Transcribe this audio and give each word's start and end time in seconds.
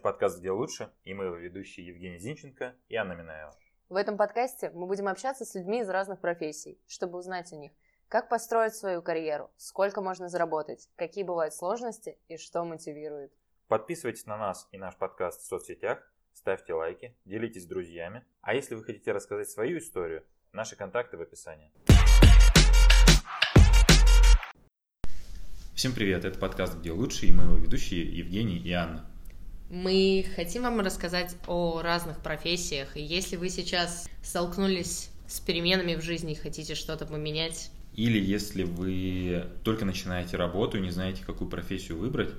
Это 0.00 0.12
подкаст 0.12 0.38
«Где 0.38 0.50
лучше» 0.50 0.90
и 1.04 1.12
мы 1.12 1.26
его 1.26 1.36
ведущие 1.36 1.86
Евгений 1.86 2.18
Зинченко 2.18 2.74
и 2.88 2.96
Анна 2.96 3.12
Минаева. 3.12 3.54
В 3.90 3.96
этом 3.96 4.16
подкасте 4.16 4.70
мы 4.70 4.86
будем 4.86 5.08
общаться 5.08 5.44
с 5.44 5.54
людьми 5.54 5.80
из 5.80 5.90
разных 5.90 6.20
профессий, 6.20 6.80
чтобы 6.86 7.18
узнать 7.18 7.52
о 7.52 7.56
них, 7.56 7.70
как 8.08 8.30
построить 8.30 8.74
свою 8.74 9.02
карьеру, 9.02 9.50
сколько 9.58 10.00
можно 10.00 10.30
заработать, 10.30 10.88
какие 10.96 11.22
бывают 11.22 11.52
сложности 11.52 12.16
и 12.28 12.38
что 12.38 12.64
мотивирует. 12.64 13.30
Подписывайтесь 13.68 14.24
на 14.24 14.38
нас 14.38 14.68
и 14.72 14.78
наш 14.78 14.96
подкаст 14.96 15.42
в 15.42 15.44
соцсетях, 15.44 16.10
ставьте 16.32 16.72
лайки, 16.72 17.14
делитесь 17.26 17.64
с 17.64 17.66
друзьями. 17.66 18.24
А 18.40 18.54
если 18.54 18.76
вы 18.76 18.84
хотите 18.84 19.12
рассказать 19.12 19.50
свою 19.50 19.76
историю, 19.80 20.24
наши 20.52 20.76
контакты 20.76 21.18
в 21.18 21.20
описании. 21.20 21.70
Всем 25.74 25.92
привет, 25.92 26.24
это 26.24 26.38
подкаст 26.38 26.78
«Где 26.78 26.90
лучше» 26.90 27.26
и 27.26 27.32
мы 27.32 27.42
его 27.42 27.56
ведущие 27.56 28.04
Евгений 28.04 28.56
и 28.56 28.72
Анна. 28.72 29.09
Мы 29.70 30.26
хотим 30.34 30.64
вам 30.64 30.80
рассказать 30.80 31.36
о 31.46 31.80
разных 31.80 32.18
профессиях, 32.18 32.96
и 32.96 33.02
если 33.02 33.36
вы 33.36 33.48
сейчас 33.50 34.08
столкнулись 34.20 35.10
с 35.28 35.38
переменами 35.38 35.94
в 35.94 36.02
жизни 36.02 36.32
и 36.32 36.34
хотите 36.34 36.74
что-то 36.74 37.06
поменять, 37.06 37.70
или 37.94 38.18
если 38.18 38.64
вы 38.64 39.46
только 39.62 39.84
начинаете 39.84 40.36
работу 40.36 40.78
и 40.78 40.80
не 40.80 40.90
знаете, 40.90 41.22
какую 41.24 41.48
профессию 41.48 41.98
выбрать, 41.98 42.30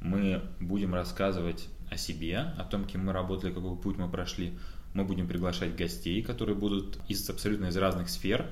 мы 0.00 0.42
будем 0.60 0.94
рассказывать 0.94 1.68
о 1.90 1.98
себе, 1.98 2.38
о 2.38 2.64
том, 2.64 2.86
кем 2.86 3.04
мы 3.04 3.12
работали, 3.12 3.52
какой 3.52 3.76
путь 3.76 3.98
мы 3.98 4.08
прошли. 4.08 4.54
Мы 4.94 5.04
будем 5.04 5.28
приглашать 5.28 5.76
гостей, 5.76 6.22
которые 6.22 6.56
будут 6.56 6.98
из 7.06 7.28
абсолютно 7.28 7.66
из 7.66 7.76
разных 7.76 8.08
сфер, 8.08 8.46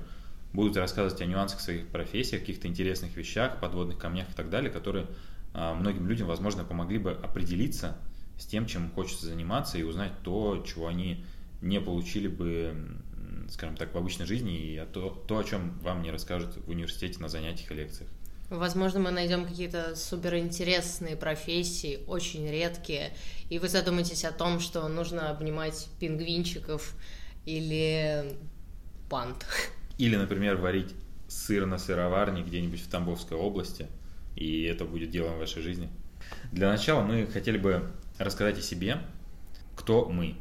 будут 0.52 0.76
рассказывать 0.76 1.22
о 1.22 1.24
нюансах 1.24 1.60
своих 1.60 1.88
профессий, 1.88 2.38
каких-то 2.38 2.68
интересных 2.68 3.16
вещах, 3.16 3.60
подводных 3.60 3.96
камнях 3.96 4.28
и 4.30 4.34
так 4.34 4.50
далее, 4.50 4.70
которые 4.70 5.06
а, 5.54 5.74
многим 5.74 6.06
людям, 6.06 6.28
возможно, 6.28 6.64
помогли 6.64 6.98
бы 6.98 7.12
определиться 7.12 7.96
с 8.38 8.46
тем, 8.46 8.66
чем 8.66 8.90
хочется 8.90 9.26
заниматься 9.26 9.78
и 9.78 9.82
узнать 9.82 10.12
то, 10.22 10.64
чего 10.66 10.88
они 10.88 11.24
не 11.60 11.80
получили 11.80 12.28
бы, 12.28 12.74
скажем 13.50 13.76
так, 13.76 13.94
в 13.94 13.98
обычной 13.98 14.26
жизни, 14.26 14.58
и 14.58 14.84
то, 14.92 15.10
то, 15.26 15.38
о 15.38 15.44
чем 15.44 15.78
вам 15.80 16.02
не 16.02 16.10
расскажут 16.10 16.56
в 16.56 16.68
университете 16.68 17.18
на 17.20 17.28
занятиях 17.28 17.70
и 17.70 17.74
лекциях. 17.74 18.10
Возможно, 18.48 19.00
мы 19.00 19.10
найдем 19.10 19.44
какие-то 19.44 19.96
суперинтересные 19.96 21.16
профессии, 21.16 21.98
очень 22.06 22.48
редкие, 22.48 23.12
и 23.50 23.58
вы 23.58 23.68
задумаетесь 23.68 24.24
о 24.24 24.30
том, 24.30 24.60
что 24.60 24.86
нужно 24.86 25.30
обнимать 25.30 25.88
пингвинчиков 25.98 26.94
или 27.44 28.36
пант. 29.10 29.46
Или, 29.98 30.14
например, 30.14 30.56
варить 30.56 30.94
сыр 31.26 31.66
на 31.66 31.78
сыроварне 31.78 32.42
где-нибудь 32.42 32.80
в 32.80 32.88
Тамбовской 32.88 33.36
области, 33.36 33.88
и 34.36 34.62
это 34.62 34.84
будет 34.84 35.10
делом 35.10 35.38
вашей 35.38 35.62
жизни. 35.62 35.88
Для 36.52 36.68
начала 36.68 37.02
мы 37.02 37.26
хотели 37.26 37.58
бы 37.58 37.90
рассказать 38.18 38.58
о 38.58 38.62
себе, 38.62 38.98
кто 39.76 40.08
мы. 40.08 40.36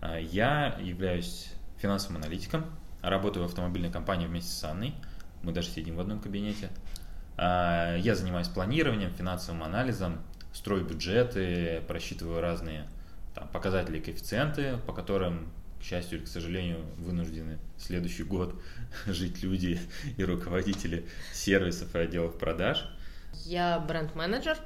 А, 0.00 0.18
я 0.18 0.78
являюсь 0.80 1.50
финансовым 1.78 2.18
аналитиком, 2.18 2.66
работаю 3.02 3.44
в 3.44 3.48
автомобильной 3.48 3.90
компании 3.90 4.26
вместе 4.26 4.50
с 4.50 4.64
Анной, 4.64 4.94
мы 5.42 5.52
даже 5.52 5.68
сидим 5.68 5.96
в 5.96 6.00
одном 6.00 6.20
кабинете. 6.20 6.70
А, 7.36 7.96
я 7.96 8.14
занимаюсь 8.14 8.48
планированием, 8.48 9.12
финансовым 9.12 9.62
анализом, 9.62 10.20
строю 10.52 10.84
бюджеты, 10.84 11.82
просчитываю 11.86 12.40
разные 12.40 12.88
там, 13.34 13.48
показатели 13.48 14.00
коэффициенты, 14.00 14.78
по 14.86 14.92
которым, 14.92 15.50
к 15.80 15.82
счастью 15.82 16.18
или 16.18 16.24
к 16.24 16.28
сожалению, 16.28 16.78
вынуждены 16.96 17.58
следующий 17.76 18.24
год 18.24 18.54
жить 19.06 19.42
люди 19.42 19.78
и 20.16 20.24
руководители 20.24 21.06
сервисов 21.32 21.94
и 21.94 21.98
отделов 21.98 22.38
продаж. 22.38 22.88
Я 23.44 23.80
бренд-менеджер, 23.80 24.56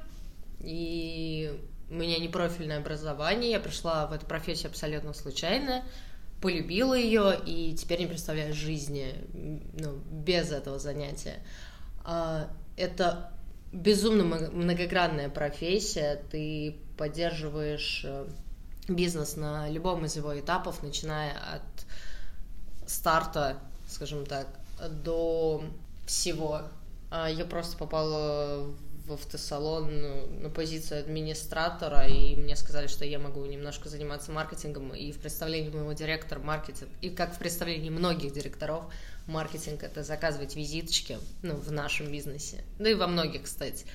и 0.59 1.59
у 1.89 1.93
меня 1.93 2.19
не 2.19 2.27
профильное 2.27 2.77
образование, 2.77 3.51
я 3.51 3.59
пришла 3.59 4.07
в 4.07 4.13
эту 4.13 4.25
профессию 4.25 4.69
абсолютно 4.69 5.13
случайно, 5.13 5.83
полюбила 6.41 6.93
ее 6.93 7.37
и 7.45 7.75
теперь 7.75 7.99
не 7.99 8.07
представляю 8.07 8.53
жизни 8.53 9.13
ну, 9.73 9.95
без 10.11 10.51
этого 10.51 10.79
занятия. 10.79 11.39
А, 12.05 12.49
это 12.77 13.31
безумно 13.71 14.23
многогранная 14.23 15.29
профессия, 15.29 16.21
ты 16.31 16.77
поддерживаешь 16.97 18.03
э, 18.05 18.27
бизнес 18.87 19.35
на 19.35 19.69
любом 19.69 20.05
из 20.05 20.15
его 20.15 20.37
этапов, 20.39 20.81
начиная 20.83 21.31
от 21.31 22.89
старта, 22.89 23.57
скажем 23.87 24.25
так, 24.25 24.47
до 25.03 25.63
всего. 26.05 26.61
А, 27.11 27.29
я 27.29 27.45
просто 27.45 27.77
попала 27.77 28.65
в 29.09 29.13
автосалон 29.13 30.01
ну, 30.01 30.27
на 30.41 30.49
позицию 30.49 31.01
администратора, 31.01 32.07
и 32.07 32.35
мне 32.35 32.55
сказали, 32.55 32.87
что 32.87 33.03
я 33.05 33.19
могу 33.19 33.45
немножко 33.45 33.89
заниматься 33.89 34.31
маркетингом, 34.31 34.93
и 34.93 35.11
в 35.11 35.17
представлении 35.17 35.69
моего 35.69 35.93
директора 35.93 36.39
маркетинг, 36.39 36.89
и 37.01 37.09
как 37.09 37.35
в 37.35 37.39
представлении 37.39 37.89
многих 37.89 38.31
директоров, 38.31 38.85
маркетинг— 39.25 39.83
это 39.83 40.03
заказывать 40.03 40.55
визиточки, 40.55 41.17
ну, 41.41 41.55
в 41.55 41.71
нашем 41.71 42.11
бизнесе, 42.11 42.63
да 42.77 42.89
и 42.89 42.93
во 42.93 43.07
многих, 43.07 43.43
кстати. 43.43 43.85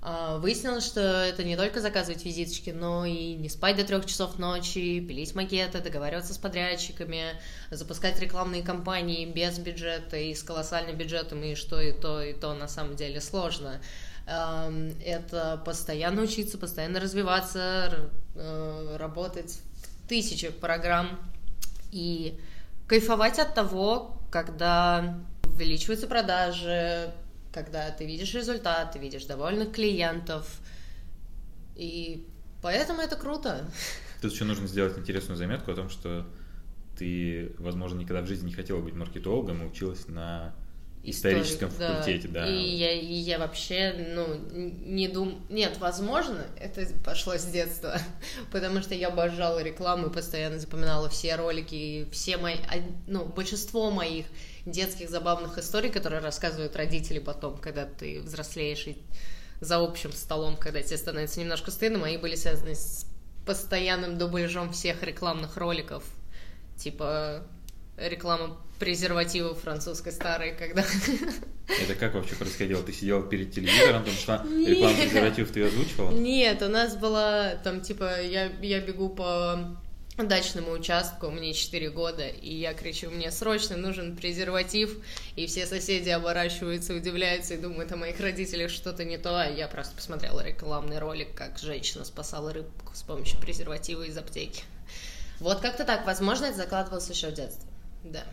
А, 0.00 0.38
выяснилось, 0.38 0.86
что 0.86 1.00
это 1.00 1.42
не 1.42 1.56
только 1.56 1.80
заказывать 1.80 2.24
визиточки, 2.24 2.70
но 2.70 3.04
и 3.04 3.34
не 3.34 3.48
спать 3.48 3.76
до 3.76 3.84
трех 3.84 4.06
часов 4.06 4.38
ночи, 4.38 5.00
пилить 5.00 5.34
макеты, 5.34 5.80
договариваться 5.80 6.34
с 6.34 6.38
подрядчиками, 6.38 7.40
запускать 7.70 8.20
рекламные 8.20 8.62
кампании 8.62 9.26
без 9.26 9.58
бюджета 9.58 10.16
и 10.16 10.34
с 10.34 10.42
колоссальным 10.42 10.96
бюджетом, 10.96 11.42
и 11.42 11.56
что 11.56 11.80
и 11.80 11.92
то, 11.92 12.22
и 12.22 12.32
то 12.32 12.54
на 12.54 12.68
самом 12.68 12.94
деле 12.94 13.20
сложно. 13.20 13.80
Это 14.28 15.62
постоянно 15.64 16.22
учиться, 16.22 16.58
постоянно 16.58 17.00
развиваться, 17.00 18.10
э, 18.34 18.96
работать 18.98 19.58
в 20.04 20.08
тысячах 20.08 20.54
программ 20.56 21.18
и 21.90 22.38
кайфовать 22.86 23.38
от 23.38 23.54
того, 23.54 24.20
когда 24.30 25.18
увеличиваются 25.44 26.06
продажи, 26.06 27.14
когда 27.52 27.90
ты 27.90 28.04
видишь 28.04 28.34
результат, 28.34 28.92
ты 28.92 28.98
видишь 28.98 29.24
довольных 29.24 29.72
клиентов. 29.72 30.60
И 31.74 32.26
поэтому 32.60 33.00
это 33.00 33.16
круто. 33.16 33.70
Тут 34.20 34.32
еще 34.32 34.44
нужно 34.44 34.66
сделать 34.66 34.98
интересную 34.98 35.38
заметку 35.38 35.72
о 35.72 35.74
том, 35.74 35.88
что 35.88 36.26
ты, 36.98 37.54
возможно, 37.58 37.98
никогда 37.98 38.20
в 38.20 38.26
жизни 38.26 38.48
не 38.48 38.54
хотела 38.54 38.80
быть 38.82 38.94
маркетологом 38.94 39.62
и 39.62 39.66
училась 39.66 40.06
на 40.06 40.54
историческом 41.02 41.68
Историк, 41.68 41.90
факультете, 41.90 42.28
да. 42.28 42.42
да. 42.42 42.48
И 42.48 42.76
я, 42.76 42.92
и 42.92 43.14
я 43.14 43.38
вообще, 43.38 43.94
ну, 44.14 44.34
не 44.52 45.08
думаю... 45.08 45.38
Нет, 45.48 45.78
возможно, 45.78 46.44
это 46.60 46.86
пошло 47.04 47.36
с 47.36 47.44
детства, 47.44 47.98
потому 48.52 48.82
что 48.82 48.94
я 48.94 49.08
обожала 49.08 49.62
рекламу 49.62 50.08
и 50.08 50.12
постоянно 50.12 50.58
запоминала 50.58 51.08
все 51.08 51.36
ролики, 51.36 51.74
и 51.74 52.08
все 52.10 52.36
мои... 52.36 52.56
Ну, 53.06 53.24
большинство 53.24 53.90
моих 53.90 54.26
детских 54.66 55.08
забавных 55.08 55.58
историй, 55.58 55.90
которые 55.90 56.20
рассказывают 56.20 56.76
родители 56.76 57.18
потом, 57.18 57.58
когда 57.58 57.86
ты 57.86 58.20
взрослеешь 58.20 58.86
и 58.86 58.96
за 59.60 59.78
общим 59.78 60.12
столом, 60.12 60.56
когда 60.56 60.82
тебе 60.82 60.96
становится 60.96 61.40
немножко 61.40 61.70
стыдно, 61.70 61.98
мои 61.98 62.16
были 62.16 62.34
связаны 62.34 62.74
с 62.74 63.06
постоянным 63.46 64.18
дубляжом 64.18 64.72
всех 64.72 65.02
рекламных 65.02 65.56
роликов, 65.56 66.04
типа 66.76 67.42
реклама 68.00 68.58
презервативов 68.78 69.60
французской 69.60 70.12
старой, 70.12 70.54
когда... 70.56 70.84
Это 71.82 71.94
как 71.94 72.14
вообще 72.14 72.34
происходило? 72.34 72.82
Ты 72.82 72.92
сидела 72.92 73.22
перед 73.22 73.52
телевизором, 73.52 74.04
там 74.04 74.14
шла 74.14 74.44
реклама 74.66 74.96
презервативов, 74.96 75.50
ты 75.50 75.64
озвучивала? 75.64 76.10
Нет, 76.12 76.62
у 76.62 76.68
нас 76.68 76.96
была 76.96 77.56
там 77.62 77.80
типа 77.80 78.22
я, 78.22 78.50
я 78.62 78.80
бегу 78.80 79.10
по 79.10 79.76
дачному 80.26 80.72
участку, 80.72 81.30
мне 81.30 81.54
4 81.54 81.90
года, 81.90 82.26
и 82.26 82.52
я 82.52 82.74
кричу, 82.74 83.10
мне 83.10 83.30
срочно 83.30 83.76
нужен 83.76 84.16
презерватив, 84.16 84.96
и 85.36 85.46
все 85.46 85.66
соседи 85.66 86.08
оборачиваются, 86.08 86.94
удивляются 86.94 87.54
и 87.54 87.58
думают 87.58 87.92
о 87.92 87.96
моих 87.96 88.18
родителях 88.18 88.70
что-то 88.70 89.04
не 89.04 89.18
то, 89.18 89.40
а 89.40 89.46
я 89.46 89.68
просто 89.68 89.94
посмотрела 89.94 90.44
рекламный 90.44 90.98
ролик, 90.98 91.34
как 91.34 91.58
женщина 91.58 92.04
спасала 92.04 92.52
рыбку 92.52 92.94
с 92.94 93.02
помощью 93.02 93.40
презерватива 93.40 94.02
из 94.02 94.16
аптеки. 94.16 94.64
Вот 95.38 95.60
как-то 95.60 95.84
так, 95.84 96.04
возможно, 96.04 96.46
это 96.46 96.56
закладывалось 96.56 97.08
еще 97.08 97.28
в 97.28 97.34
детстве, 97.34 97.67
да. 98.04 98.24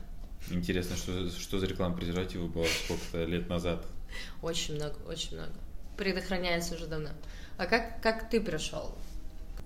Интересно, 0.50 0.96
что, 0.96 1.30
что 1.30 1.60
за 1.60 1.66
реклама 1.66 1.96
презерватива 1.96 2.48
была 2.48 2.66
сколько-то 2.86 3.26
лет 3.26 3.50
назад? 3.50 3.86
Очень 4.42 4.76
много, 4.76 4.96
очень 5.08 5.36
много. 5.36 5.54
Предохраняется 5.98 6.76
уже 6.76 6.88
давно. 6.88 7.10
А 7.58 7.66
как, 7.66 8.02
как 8.02 8.30
ты 8.30 8.42
пришел? 8.42 8.96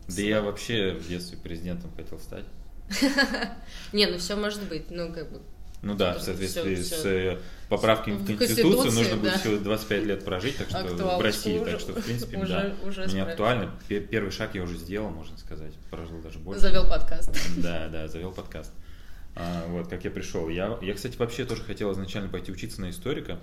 Да 0.08 0.22
я 0.22 0.42
вообще 0.42 0.94
в 0.94 1.08
детстве 1.08 1.38
президентом 1.38 1.92
хотел 1.96 2.20
стать. 2.20 2.46
Не, 3.94 4.08
ну 4.08 4.18
все 4.18 4.36
может 4.36 4.64
быть, 4.64 4.90
ну 4.90 5.14
как 5.14 5.32
бы. 5.32 5.42
Ну 5.82 5.96
да, 5.96 6.18
в 6.18 6.22
соответствии 6.22 6.76
с 6.76 7.06
э, 7.06 7.40
поправками 7.70 8.16
в 8.16 8.26
Конституцию 8.26 8.92
нужно 8.92 9.16
будет 9.16 9.36
всего 9.36 9.58
25 9.58 10.04
лет 10.04 10.26
прожить, 10.26 10.58
так 10.58 10.70
что 10.70 10.84
в 11.18 11.22
России, 11.22 11.60
так 11.64 11.80
что 11.80 11.94
в 11.94 12.04
принципе, 12.04 12.38
да, 12.46 12.76
мне 13.08 13.24
актуально. 13.24 13.72
Первый 13.88 14.32
шаг 14.32 14.56
я 14.56 14.64
уже 14.64 14.78
сделал, 14.78 15.10
можно 15.10 15.38
сказать, 15.38 15.74
прожил 15.90 16.22
даже 16.22 16.40
больше. 16.40 16.62
Завел 16.62 16.88
подкаст. 16.88 17.32
Да, 17.58 17.88
да, 17.88 18.08
завел 18.08 18.32
подкаст. 18.32 18.74
А, 19.36 19.68
вот, 19.68 19.88
как 19.88 20.04
я 20.04 20.12
пришел. 20.12 20.50
Я, 20.50 20.78
я, 20.82 20.94
кстати, 20.94 21.18
вообще 21.18 21.46
тоже 21.46 21.64
хотел 21.64 21.92
изначально 21.94 22.30
пойти 22.30 22.52
учиться 22.52 22.82
на 22.82 22.90
историка. 22.90 23.40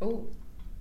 Oh. 0.00 0.32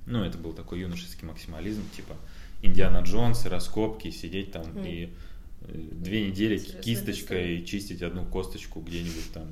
Ну, 0.06 0.24
это 0.24 0.38
был 0.38 0.54
такой 0.54 0.80
юношеский 0.80 1.28
максимализм, 1.28 1.82
типа 1.96 2.16
Индиана 2.62 3.00
Джонс, 3.00 3.46
раскопки, 3.46 4.10
сидеть 4.10 4.52
там 4.52 4.64
mm. 4.64 4.90
и 4.90 5.14
э, 5.62 5.90
две 5.92 6.30
недели 6.30 6.56
Интересная 6.56 6.82
кисточкой 6.82 7.66
чистить 7.66 8.02
одну 8.02 8.26
косточку 8.26 8.80
где-нибудь 8.80 9.34
там 9.34 9.48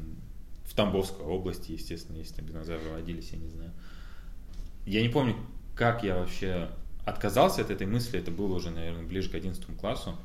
в 0.64 0.74
Тамбовской 0.74 1.26
области, 1.26 1.74
естественно, 1.74 2.18
если 2.18 2.36
там 2.36 2.48
динозавры 2.48 2.90
водились, 2.90 3.30
я 3.32 3.38
не 3.38 3.50
знаю. 3.50 3.72
Я 4.86 5.02
не 5.02 5.10
помню, 5.10 5.36
как 5.76 6.04
я 6.04 6.18
вообще 6.18 6.70
отказался 7.06 7.62
от 7.62 7.70
этой 7.70 7.86
мысли, 7.86 8.20
это 8.20 8.32
было 8.32 8.56
уже, 8.56 8.72
наверное, 8.72 9.04
ближе 9.04 9.30
к 9.30 9.36
11 9.36 9.64
классу. 9.78 10.18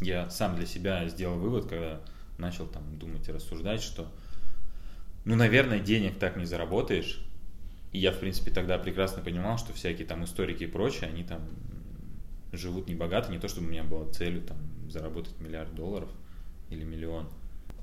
Я 0.00 0.28
сам 0.30 0.56
для 0.56 0.66
себя 0.66 1.08
сделал 1.08 1.38
вывод, 1.38 1.66
когда 1.66 2.00
начал 2.38 2.66
там 2.66 2.98
думать 2.98 3.28
и 3.28 3.32
рассуждать, 3.32 3.82
что, 3.82 4.10
ну, 5.24 5.36
наверное, 5.36 5.80
денег 5.80 6.18
так 6.18 6.36
не 6.36 6.44
заработаешь. 6.44 7.24
И 7.92 7.98
я, 7.98 8.12
в 8.12 8.18
принципе, 8.18 8.50
тогда 8.50 8.78
прекрасно 8.78 9.22
понимал, 9.22 9.58
что 9.58 9.72
всякие 9.72 10.06
там 10.06 10.24
историки 10.24 10.64
и 10.64 10.66
прочее, 10.66 11.10
они 11.10 11.24
там 11.24 11.42
живут 12.52 12.88
не 12.88 12.94
богато, 12.94 13.30
не 13.30 13.38
то 13.38 13.48
чтобы 13.48 13.66
у 13.68 13.70
меня 13.70 13.84
была 13.84 14.10
целью 14.10 14.42
там 14.42 14.56
заработать 14.88 15.38
миллиард 15.40 15.74
долларов 15.74 16.08
или 16.70 16.84
миллион. 16.84 17.28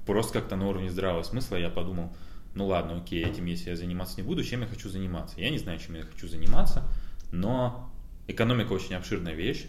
Просто 0.06 0.40
как-то 0.40 0.56
на 0.56 0.68
уровне 0.68 0.90
здравого 0.90 1.24
смысла 1.24 1.56
я 1.56 1.70
подумал, 1.70 2.12
ну 2.56 2.68
ладно, 2.68 2.98
окей, 2.98 3.24
этим 3.24 3.46
если 3.46 3.70
я 3.70 3.76
заниматься 3.76 4.18
не 4.18 4.26
буду, 4.26 4.44
чем 4.44 4.62
я 4.62 4.68
хочу 4.68 4.90
заниматься? 4.90 5.40
Я 5.40 5.50
не 5.50 5.60
знаю, 5.60 5.80
чем 5.80 5.96
я 5.96 6.04
хочу 6.04 6.28
заниматься, 6.28 6.84
но 7.32 7.92
экономика 8.28 8.74
очень 8.74 8.96
обширная 8.96 9.34
вещь. 9.34 9.68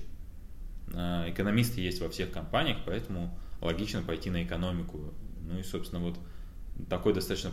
А, 0.94 1.28
экономисты 1.28 1.80
есть 1.80 2.00
во 2.00 2.08
всех 2.08 2.30
компаниях, 2.32 2.78
поэтому 2.84 3.36
логично 3.60 4.02
пойти 4.02 4.30
на 4.30 4.42
экономику. 4.42 5.12
Ну 5.42 5.58
и, 5.58 5.62
собственно, 5.62 6.00
вот 6.00 6.16
такой 6.88 7.12
достаточно 7.14 7.52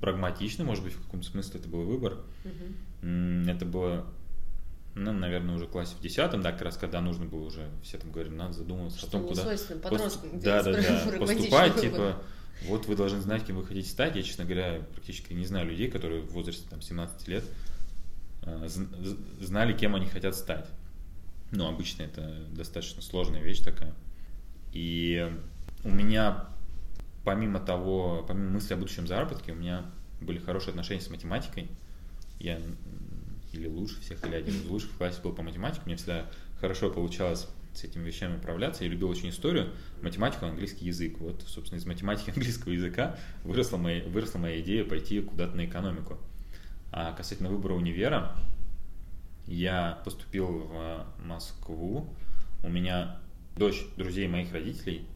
прагматичный, 0.00 0.64
может 0.64 0.82
быть, 0.82 0.94
в 0.94 1.02
каком-то 1.04 1.26
смысле 1.28 1.60
это 1.60 1.68
был 1.68 1.82
выбор. 1.82 2.18
М, 3.02 3.48
Это 3.48 3.64
было, 3.64 4.06
ну, 4.94 5.12
наверное, 5.12 5.54
уже 5.54 5.66
в 5.66 5.70
классе 5.70 5.94
в 5.98 6.02
десятом, 6.02 6.42
да, 6.42 6.52
как 6.52 6.62
раз 6.62 6.76
когда 6.76 7.00
нужно 7.00 7.26
было 7.26 7.44
уже, 7.44 7.68
все 7.82 7.98
там 7.98 8.10
говорили, 8.10 8.34
надо 8.34 8.54
задумываться 8.54 8.98
Что 8.98 9.08
о 9.08 9.10
том, 9.10 9.22
куда... 9.28 9.42
Да, 10.42 10.62
да, 10.62 10.72
да. 10.72 11.18
Поступать, 11.18 11.80
типа, 11.80 12.22
вот 12.66 12.86
вы 12.86 12.96
должны 12.96 13.20
знать, 13.20 13.44
кем 13.44 13.56
вы 13.56 13.66
хотите 13.66 13.88
стать. 13.88 14.16
Я, 14.16 14.22
честно 14.22 14.44
говоря, 14.44 14.80
практически 14.92 15.32
не 15.32 15.46
знаю 15.46 15.66
людей, 15.66 15.90
которые 15.90 16.22
в 16.22 16.32
возрасте 16.32 16.64
там, 16.68 16.80
17 16.82 17.28
лет 17.28 17.44
э, 18.42 18.68
знали, 19.40 19.72
кем 19.76 19.94
они 19.94 20.06
хотят 20.06 20.34
стать. 20.34 20.66
Ну, 21.52 21.66
обычно 21.66 22.04
это 22.04 22.46
достаточно 22.50 23.02
сложная 23.02 23.42
вещь 23.42 23.60
такая. 23.60 23.94
И 24.72 25.30
у 25.82 25.90
меня, 25.90 26.46
помимо 27.24 27.58
того, 27.58 28.24
помимо 28.26 28.50
мысли 28.50 28.74
о 28.74 28.76
будущем 28.76 29.06
заработке, 29.06 29.52
у 29.52 29.56
меня 29.56 29.84
были 30.20 30.38
хорошие 30.38 30.70
отношения 30.70 31.00
с 31.00 31.10
математикой. 31.10 31.68
Я 32.38 32.60
или 33.52 33.66
лучше 33.66 34.00
всех, 34.00 34.24
или 34.24 34.36
один 34.36 34.54
из 34.54 34.66
лучших 34.66 34.90
в 34.90 34.98
классе 34.98 35.20
был 35.22 35.32
по 35.32 35.42
математике. 35.42 35.82
Мне 35.86 35.96
всегда 35.96 36.30
хорошо 36.60 36.90
получалось 36.90 37.48
с 37.74 37.84
этими 37.84 38.04
вещами 38.04 38.36
управляться. 38.36 38.84
Я 38.84 38.90
любил 38.90 39.08
очень 39.08 39.30
историю, 39.30 39.72
математику, 40.02 40.46
английский 40.46 40.86
язык. 40.86 41.18
Вот, 41.18 41.42
собственно, 41.46 41.78
из 41.78 41.86
математики 41.86 42.30
английского 42.34 42.72
языка 42.72 43.16
выросла 43.44 43.76
моя, 43.76 44.04
выросла 44.04 44.38
моя 44.38 44.60
идея 44.60 44.84
пойти 44.84 45.20
куда-то 45.20 45.56
на 45.56 45.64
экономику. 45.64 46.18
А 46.92 47.12
касательно 47.12 47.50
выбора 47.50 47.74
универа, 47.74 48.36
я 49.50 50.00
поступил 50.04 50.46
в 50.46 51.06
Москву. 51.18 52.06
У 52.62 52.68
меня 52.68 53.18
дочь 53.56 53.84
друзей 53.96 54.28
моих 54.28 54.52
родителей 54.52 55.06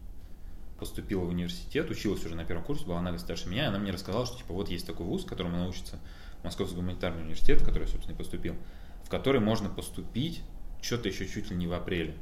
поступила 0.77 1.21
в 1.21 1.29
университет, 1.29 1.89
училась 1.89 2.25
уже 2.25 2.35
на 2.35 2.43
первом 2.43 2.65
курсе, 2.65 2.85
была 2.85 2.99
она 2.99 3.17
старше 3.17 3.47
меня, 3.47 3.63
и 3.63 3.67
она 3.67 3.79
мне 3.79 3.91
рассказала, 3.91 4.25
что 4.25 4.37
типа 4.37 4.53
вот 4.53 4.69
есть 4.69 4.85
такой 4.85 5.05
вуз, 5.05 5.23
в 5.23 5.27
котором 5.27 5.55
она 5.55 5.67
учится, 5.67 5.99
Московский 6.43 6.75
гуманитарный 6.75 7.21
университет, 7.21 7.61
в 7.61 7.65
который 7.65 7.83
я, 7.83 7.87
собственно, 7.87 8.13
и 8.13 8.17
поступил, 8.17 8.55
в 9.03 9.09
который 9.09 9.39
можно 9.39 9.69
поступить 9.69 10.43
что-то 10.81 11.07
еще 11.07 11.27
чуть 11.27 11.49
ли 11.49 11.55
не 11.55 11.65
в 11.65 11.73
апреле 11.73 12.15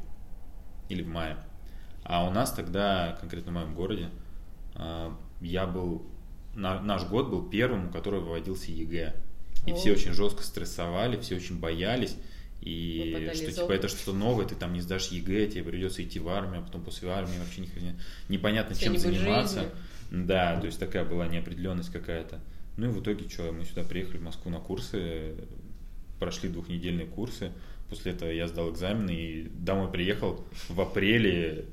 или 0.89 1.01
в 1.01 1.07
мае. 1.07 1.37
А 2.03 2.27
у 2.27 2.31
нас 2.31 2.53
тогда, 2.53 3.17
конкретно 3.19 3.51
в 3.51 3.55
моем 3.55 3.73
городе, 3.73 4.09
а, 4.75 5.17
я 5.41 5.65
был, 5.65 6.05
на- 6.53 6.79
наш 6.79 7.05
год 7.05 7.29
был 7.29 7.49
первым, 7.49 7.87
у 7.87 7.91
которого 7.91 8.19
выводился 8.21 8.71
ЕГЭ. 8.71 9.15
И 9.65 9.71
О. 9.71 9.75
все 9.75 9.93
очень 9.93 10.13
жестко 10.13 10.43
стрессовали, 10.43 11.19
все 11.19 11.35
очень 11.35 11.59
боялись. 11.59 12.15
И 12.61 13.29
что 13.33 13.51
типа 13.51 13.71
это 13.73 13.89
что-то 13.89 14.13
новое, 14.13 14.45
ты 14.45 14.55
там 14.55 14.73
не 14.73 14.79
сдашь 14.79 15.09
ЕГЭ, 15.09 15.47
тебе 15.47 15.63
придется 15.63 16.01
идти 16.03 16.19
в 16.19 16.29
армию, 16.29 16.61
а 16.61 16.63
потом 16.63 16.81
после 16.81 17.09
армии 17.09 17.37
вообще 17.37 17.61
ни 17.61 17.67
хрена- 17.67 17.99
непонятно 18.29 18.75
чем 18.75 18.97
заниматься. 18.97 19.61
жизнью. 19.61 19.75
Да, 20.27 20.59
то 20.59 20.67
есть 20.67 20.79
такая 20.79 21.03
была 21.03 21.27
неопределенность 21.27 21.91
какая-то. 21.91 22.39
Ну 22.77 22.87
и 22.87 22.89
в 22.89 23.01
итоге 23.01 23.27
что, 23.29 23.51
мы 23.51 23.65
сюда 23.65 23.83
приехали 23.83 24.17
в 24.17 24.23
Москву 24.23 24.49
на 24.49 24.59
курсы, 24.59 25.35
прошли 26.19 26.49
двухнедельные 26.49 27.05
курсы. 27.05 27.51
После 27.89 28.13
этого 28.13 28.29
я 28.29 28.47
сдал 28.47 28.71
экзамены 28.71 29.11
и 29.11 29.49
домой 29.49 29.91
приехал 29.91 30.45
в 30.69 30.79
апреле, 30.79 31.65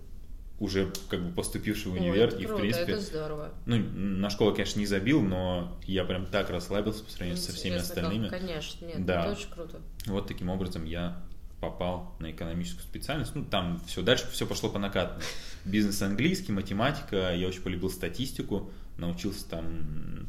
уже 0.60 0.92
как 1.08 1.24
бы 1.24 1.32
поступивший 1.32 1.90
в 1.90 1.94
Ой, 1.94 2.00
универ. 2.00 2.28
это 2.28 2.36
и 2.36 2.44
в 2.44 2.48
круто, 2.48 2.60
принципе, 2.62 2.92
это 2.92 3.00
здорово. 3.00 3.52
ну, 3.66 3.76
на 3.78 4.30
школу, 4.30 4.52
конечно, 4.54 4.78
не 4.78 4.86
забил, 4.86 5.22
но 5.22 5.76
я 5.86 6.04
прям 6.04 6.26
так 6.26 6.50
расслабился 6.50 7.02
по 7.02 7.10
сравнению 7.10 7.42
со 7.42 7.52
всеми 7.52 7.72
Интересно, 7.74 7.94
как- 7.94 8.04
остальными. 8.04 8.28
Конечно, 8.28 8.86
нет, 8.86 9.06
Да. 9.06 9.22
это 9.24 9.32
очень 9.32 9.50
круто. 9.50 9.80
Вот 10.06 10.28
таким 10.28 10.50
образом 10.50 10.84
я 10.84 11.20
попал 11.60 12.14
на 12.20 12.30
экономическую 12.30 12.82
специальность. 12.84 13.34
Ну, 13.34 13.44
там 13.44 13.80
все 13.86 14.02
дальше 14.02 14.26
все 14.30 14.46
пошло 14.46 14.68
по 14.70 14.78
накатанной. 14.78 15.24
Бизнес 15.64 16.00
английский, 16.02 16.52
математика. 16.52 17.34
Я 17.34 17.48
очень 17.48 17.62
полюбил 17.62 17.90
статистику, 17.90 18.70
научился 18.98 19.48
там 19.48 20.28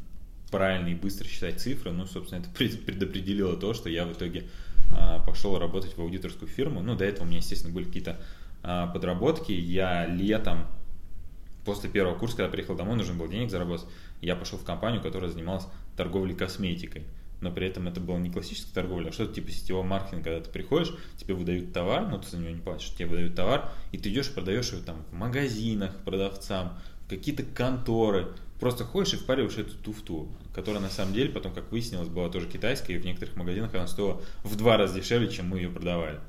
правильно 0.50 0.90
и 0.90 0.96
быстро 0.96 1.28
считать 1.28 1.60
цифры. 1.62 1.92
Ну, 1.92 2.06
собственно, 2.06 2.40
это 2.40 2.50
пред- 2.58 2.86
предопределило 2.86 3.56
то, 3.58 3.74
что 3.74 3.90
я 3.90 4.06
в 4.06 4.14
итоге 4.14 4.50
а, 4.94 5.20
пошел 5.20 5.58
работать 5.58 5.96
в 5.98 6.02
аудиторскую 6.02 6.50
фирму. 6.50 6.82
Ну, 6.82 6.96
до 6.96 7.06
этого 7.06 7.24
у 7.24 7.28
меня, 7.28 7.38
естественно, 7.38 7.74
были 7.74 7.86
какие-то 7.86 8.20
подработки. 8.62 9.52
Я 9.52 10.06
летом 10.06 10.68
после 11.66 11.90
первого 11.90 12.18
курса, 12.18 12.38
когда 12.38 12.52
приехал 12.52 12.76
домой, 12.76 12.96
нужно 12.96 13.14
было 13.14 13.28
денег 13.28 13.50
заработать, 13.50 13.88
я 14.22 14.36
пошел 14.36 14.58
в 14.58 14.64
компанию, 14.64 15.02
которая 15.02 15.30
занималась 15.30 15.68
торговлей 15.96 16.36
косметикой. 16.36 17.04
Но 17.42 17.52
при 17.52 17.68
этом 17.68 17.88
это 17.88 18.00
была 18.00 18.20
не 18.20 18.30
классическая 18.30 18.74
торговля, 18.74 19.10
а 19.10 19.12
что-то 19.12 19.34
типа 19.34 19.50
сетевого 19.50 19.84
маркетинга, 19.84 20.24
когда 20.26 20.42
ты 20.42 20.52
приходишь, 20.52 20.94
тебе 21.18 21.34
выдают 21.34 21.74
товар, 21.74 22.08
но 22.08 22.20
ты 22.20 22.30
за 22.30 22.38
него 22.38 22.52
не 22.52 22.62
платишь, 22.62 22.94
тебе 22.94 23.08
выдают 23.08 23.36
товар, 23.36 23.72
и 23.92 23.98
ты 23.98 24.10
идешь 24.12 24.30
и 24.30 24.34
продаешь 24.34 24.72
его 24.72 24.84
там 24.84 25.04
в 25.10 25.14
магазинах 25.16 25.96
продавцам, 26.06 26.78
в 27.06 27.10
какие-то 27.10 27.44
конторы, 27.44 28.28
просто 28.60 28.84
ходишь 28.84 29.16
и 29.16 29.18
впариваешь 29.18 29.58
эту 29.58 29.76
туфту, 29.76 30.30
которая 30.54 30.84
на 30.84 30.90
самом 30.90 31.16
деле 31.16 31.32
потом, 31.32 31.52
как 31.52 31.72
выяснилось, 31.72 32.10
была 32.10 32.30
тоже 32.30 32.48
китайская, 32.48 32.94
и 32.94 33.00
в 33.00 33.06
некоторых 33.06 33.36
магазинах 33.36 33.74
она 33.74 33.88
стоила 33.88 34.22
в 34.44 34.56
два 34.56 34.78
раза 34.78 35.00
дешевле, 35.00 35.28
чем 35.28 35.50
мы 35.50 35.58
ее 35.58 35.70
продавали. 35.70 36.20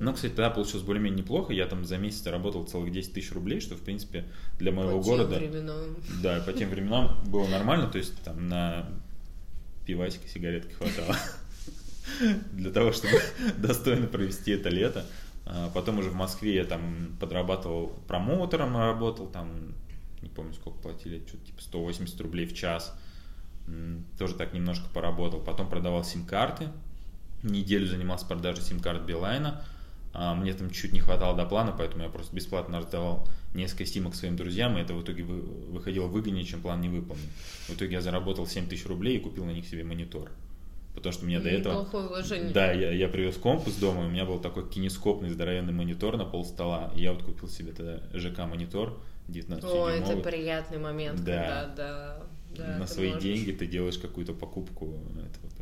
Но, 0.00 0.12
кстати, 0.12 0.32
тогда 0.32 0.50
получилось 0.50 0.84
более-менее 0.84 1.20
неплохо. 1.22 1.52
Я 1.52 1.66
там 1.66 1.84
за 1.84 1.98
месяц 1.98 2.26
работал 2.26 2.64
целых 2.64 2.92
10 2.92 3.12
тысяч 3.12 3.32
рублей, 3.32 3.60
что, 3.60 3.74
в 3.76 3.80
принципе, 3.80 4.24
для 4.58 4.72
моего 4.72 4.98
По 4.98 5.04
тем 5.04 5.16
города... 5.16 5.36
временам. 5.36 5.96
Да, 6.22 6.40
по 6.40 6.52
тем 6.52 6.70
временам 6.70 7.18
было 7.26 7.46
нормально, 7.48 7.88
то 7.88 7.98
есть 7.98 8.14
там 8.22 8.48
на 8.48 8.88
пивасика 9.86 10.28
сигаретки 10.28 10.72
хватало 10.72 11.16
для 12.52 12.70
того, 12.70 12.92
чтобы 12.92 13.20
достойно 13.58 14.06
провести 14.06 14.52
это 14.52 14.68
лето. 14.68 15.04
А 15.46 15.70
Потом 15.70 15.98
уже 15.98 16.10
в 16.10 16.14
Москве 16.14 16.56
я 16.56 16.64
там 16.64 17.16
подрабатывал 17.20 17.88
промоутером, 18.08 18.76
работал 18.76 19.28
там, 19.28 19.74
не 20.20 20.28
помню 20.28 20.52
сколько 20.54 20.78
платили, 20.78 21.22
что-то 21.26 21.46
типа 21.46 21.62
180 21.62 22.20
рублей 22.20 22.46
в 22.46 22.54
час. 22.54 22.92
Тоже 24.18 24.34
так 24.34 24.52
немножко 24.52 24.88
поработал. 24.92 25.40
Потом 25.40 25.68
продавал 25.68 26.04
сим-карты, 26.04 26.68
неделю 27.42 27.86
занимался 27.86 28.26
продажей 28.26 28.64
сим-карт 28.64 29.04
Билайна. 29.04 29.64
А, 30.18 30.34
Мне 30.34 30.54
там 30.54 30.70
чуть 30.70 30.92
не 30.94 31.00
хватало 31.00 31.36
до 31.36 31.44
плана, 31.44 31.74
поэтому 31.76 32.02
я 32.04 32.08
просто 32.08 32.34
бесплатно 32.34 32.78
раздавал 32.78 33.28
несколько 33.54 33.84
симок 33.84 34.14
своим 34.14 34.34
друзьям, 34.36 34.78
и 34.78 34.80
это 34.80 34.94
в 34.94 35.02
итоге 35.02 35.22
вы- 35.24 35.42
выходило 35.42 36.06
выгоднее, 36.06 36.44
чем 36.44 36.62
план 36.62 36.80
не 36.80 36.88
выполнен. 36.88 37.28
В 37.68 37.74
итоге 37.74 37.92
я 37.92 38.00
заработал 38.00 38.46
7 38.46 38.66
тысяч 38.66 38.86
рублей 38.86 39.18
и 39.18 39.20
купил 39.20 39.44
на 39.44 39.50
них 39.50 39.66
себе 39.66 39.84
монитор. 39.84 40.30
Потому 40.94 41.12
что 41.12 41.26
мне 41.26 41.38
до 41.38 41.50
этого... 41.50 41.86
Да, 42.54 42.72
я, 42.72 42.90
я 42.92 43.08
привез 43.08 43.36
комп 43.36 43.68
из 43.68 43.76
дома, 43.76 44.04
и 44.04 44.06
у 44.06 44.08
меня 44.10 44.24
был 44.24 44.38
такой 44.38 44.66
кинескопный 44.70 45.28
здоровенный 45.28 45.74
монитор 45.74 46.16
на 46.16 46.24
пол 46.24 46.42
стола. 46.46 46.90
И 46.96 47.02
я 47.02 47.12
вот 47.12 47.22
купил 47.22 47.48
себе 47.50 47.72
тогда 47.72 48.00
ЖК-монитор 48.14 48.98
19 49.28 49.64
О, 49.70 49.88
это 49.90 50.16
приятный 50.16 50.78
момент, 50.78 51.22
Да. 51.22 51.66
когда, 51.66 51.74
да, 51.76 52.22
да, 52.56 52.78
На 52.78 52.86
свои 52.86 53.08
можешь. 53.08 53.22
деньги 53.22 53.52
ты 53.52 53.66
делаешь 53.66 53.98
какую-то 53.98 54.32
покупку. 54.32 54.94
Это 55.18 55.38
вот 55.42 55.52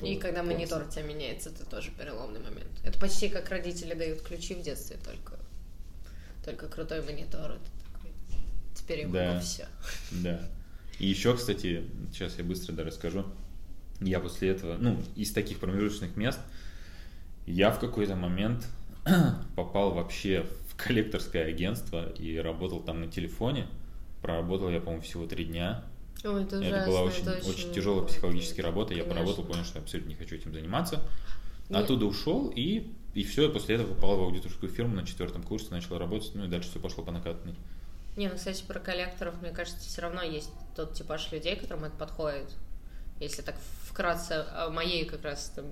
это 0.00 0.06
И 0.08 0.16
когда 0.16 0.42
класс. 0.42 0.54
монитор 0.54 0.82
у 0.86 0.90
тебя 0.90 1.02
меняется, 1.02 1.50
это 1.50 1.64
тоже 1.64 1.90
переломный 1.90 2.40
момент. 2.40 2.70
Это 2.84 2.98
почти 2.98 3.28
как 3.28 3.48
родители 3.50 3.94
дают 3.94 4.22
ключи 4.22 4.54
в 4.54 4.62
детстве, 4.62 4.96
только, 5.04 5.38
только 6.44 6.68
крутой 6.68 7.02
монитор. 7.02 7.52
Это 7.52 7.70
такой, 7.92 8.10
теперь 8.74 9.00
я 9.00 9.06
могу 9.06 9.16
Да. 9.18 9.40
все. 9.40 9.66
Да. 10.22 10.40
И 10.98 11.06
еще, 11.06 11.34
кстати, 11.36 11.84
сейчас 12.12 12.36
я 12.38 12.44
быстро 12.44 12.72
да, 12.74 12.84
расскажу. 12.84 13.24
Я 14.00 14.20
после 14.20 14.50
этого, 14.50 14.76
ну, 14.78 15.00
из 15.16 15.32
таких 15.32 15.58
промежуточных 15.60 16.16
мест, 16.16 16.38
я 17.46 17.70
в 17.70 17.78
какой-то 17.80 18.16
момент 18.16 18.66
попал 19.56 19.92
вообще 19.92 20.46
в 20.68 20.76
коллекторское 20.76 21.46
агентство 21.46 22.10
и 22.12 22.36
работал 22.36 22.80
там 22.80 23.00
на 23.00 23.08
телефоне. 23.10 23.66
Проработал 24.22 24.68
я, 24.70 24.80
по-моему, 24.80 25.02
всего 25.02 25.26
три 25.26 25.46
дня. 25.46 25.84
Ой, 26.24 26.42
это, 26.42 26.56
это 26.56 26.86
была 26.86 27.02
ужасно, 27.02 27.32
очень, 27.32 27.40
это 27.40 27.50
очень 27.50 27.72
тяжелая 27.72 28.04
психологическая 28.06 28.64
работа. 28.64 28.94
Я 28.94 29.02
Конечно. 29.04 29.14
поработал, 29.14 29.44
понял, 29.44 29.64
что 29.64 29.78
я 29.78 29.82
абсолютно 29.82 30.10
не 30.10 30.16
хочу 30.16 30.34
этим 30.36 30.52
заниматься. 30.52 31.02
Не- 31.68 31.76
Оттуда 31.76 32.06
ушел 32.06 32.52
и 32.54 32.92
и 33.14 33.24
все, 33.24 33.48
и 33.48 33.52
после 33.52 33.74
этого 33.74 33.94
попал 33.94 34.16
в 34.16 34.22
аудиторскую 34.22 34.70
фирму 34.70 34.94
на 34.94 35.04
четвертом 35.04 35.42
курсе, 35.42 35.68
начал 35.70 35.98
работать, 35.98 36.30
ну 36.34 36.44
и 36.44 36.48
дальше 36.48 36.70
все 36.70 36.78
пошло 36.78 37.02
по 37.02 37.10
накатанной. 37.10 37.56
Не, 38.16 38.28
ну, 38.28 38.36
кстати, 38.36 38.62
про 38.62 38.78
коллекторов, 38.78 39.40
мне 39.40 39.50
кажется, 39.50 39.80
все 39.80 40.02
равно 40.02 40.22
есть 40.22 40.50
тот 40.76 40.94
типаж 40.94 41.30
людей, 41.32 41.56
которым 41.56 41.84
это 41.84 41.96
подходит. 41.96 42.50
Если 43.18 43.42
так 43.42 43.56
вкратце 43.84 44.46
о 44.54 44.70
моей 44.70 45.04
как 45.04 45.24
раз 45.24 45.52
там, 45.54 45.66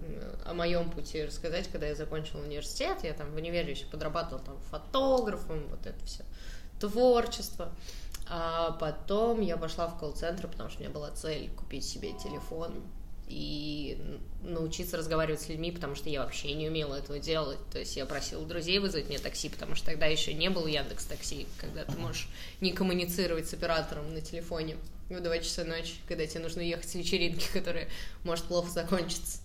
о 0.44 0.52
моем 0.52 0.90
пути 0.90 1.24
рассказать, 1.24 1.68
когда 1.68 1.86
я 1.86 1.94
закончила 1.94 2.42
университет, 2.42 2.98
я 3.04 3.14
там 3.14 3.30
в 3.30 3.36
универе 3.36 3.70
еще 3.70 3.86
подрабатывала 3.86 4.44
там 4.44 4.58
фотографом, 4.70 5.66
вот 5.68 5.86
это 5.86 6.04
все 6.04 6.24
творчество. 6.80 7.72
А 8.30 8.72
потом 8.72 9.40
я 9.40 9.56
пошла 9.56 9.86
в 9.86 9.98
колл-центр, 9.98 10.48
потому 10.48 10.68
что 10.68 10.80
у 10.80 10.82
меня 10.82 10.92
была 10.92 11.10
цель 11.10 11.48
купить 11.56 11.84
себе 11.84 12.12
телефон 12.12 12.82
и 13.26 13.98
научиться 14.42 14.96
разговаривать 14.96 15.40
с 15.40 15.48
людьми, 15.48 15.70
потому 15.70 15.94
что 15.94 16.08
я 16.08 16.22
вообще 16.22 16.52
не 16.54 16.68
умела 16.68 16.94
этого 16.94 17.18
делать. 17.18 17.58
То 17.70 17.78
есть 17.78 17.96
я 17.96 18.06
просила 18.06 18.44
друзей 18.46 18.78
вызвать 18.78 19.08
мне 19.08 19.18
такси, 19.18 19.48
потому 19.48 19.74
что 19.74 19.86
тогда 19.86 20.06
еще 20.06 20.32
не 20.34 20.50
был 20.50 20.66
Яндекс 20.66 21.04
Такси, 21.04 21.46
когда 21.58 21.84
ты 21.84 21.96
можешь 21.98 22.28
не 22.60 22.72
коммуницировать 22.72 23.48
с 23.48 23.54
оператором 23.54 24.12
на 24.12 24.20
телефоне 24.20 24.76
в 25.08 25.20
2 25.20 25.38
часа 25.38 25.64
ночи, 25.64 25.94
когда 26.06 26.26
тебе 26.26 26.40
нужно 26.40 26.60
ехать 26.60 26.88
с 26.88 26.94
вечеринки, 26.94 27.48
которая 27.52 27.88
может 28.24 28.46
плохо 28.46 28.70
закончиться. 28.70 29.40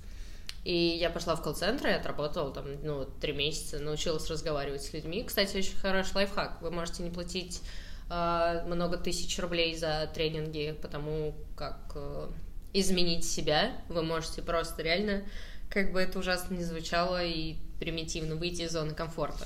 И 0.64 0.74
я 0.74 1.10
пошла 1.10 1.36
в 1.36 1.42
колл-центр 1.42 1.88
и 1.88 1.92
отработала 1.92 2.54
там, 2.54 2.66
ну, 2.84 3.06
три 3.20 3.34
месяца, 3.34 3.80
научилась 3.80 4.30
разговаривать 4.30 4.84
с 4.84 4.94
людьми. 4.94 5.24
Кстати, 5.24 5.58
очень 5.58 5.76
хороший 5.76 6.16
лайфхак. 6.16 6.62
Вы 6.62 6.72
можете 6.72 7.04
не 7.04 7.12
платить 7.12 7.62
много 8.10 8.98
тысяч 8.98 9.38
рублей 9.40 9.76
за 9.76 10.10
тренинги, 10.14 10.78
потому 10.82 11.34
как 11.56 11.80
э, 11.96 12.30
изменить 12.74 13.26
себя. 13.26 13.72
Вы 13.90 14.04
можете 14.04 14.42
просто 14.42 14.82
реально, 14.82 15.24
как 15.70 15.94
бы 15.94 16.02
это 16.02 16.20
ужасно 16.20 16.56
не 16.56 16.64
звучало, 16.64 17.24
и 17.24 17.56
примитивно 17.80 18.36
выйти 18.36 18.64
из 18.64 18.72
зоны 18.72 18.94
комфорта. 18.94 19.46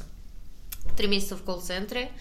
Три 0.98 1.08
месяца 1.08 1.36
в 1.36 1.44
колл-центре, 1.44 2.12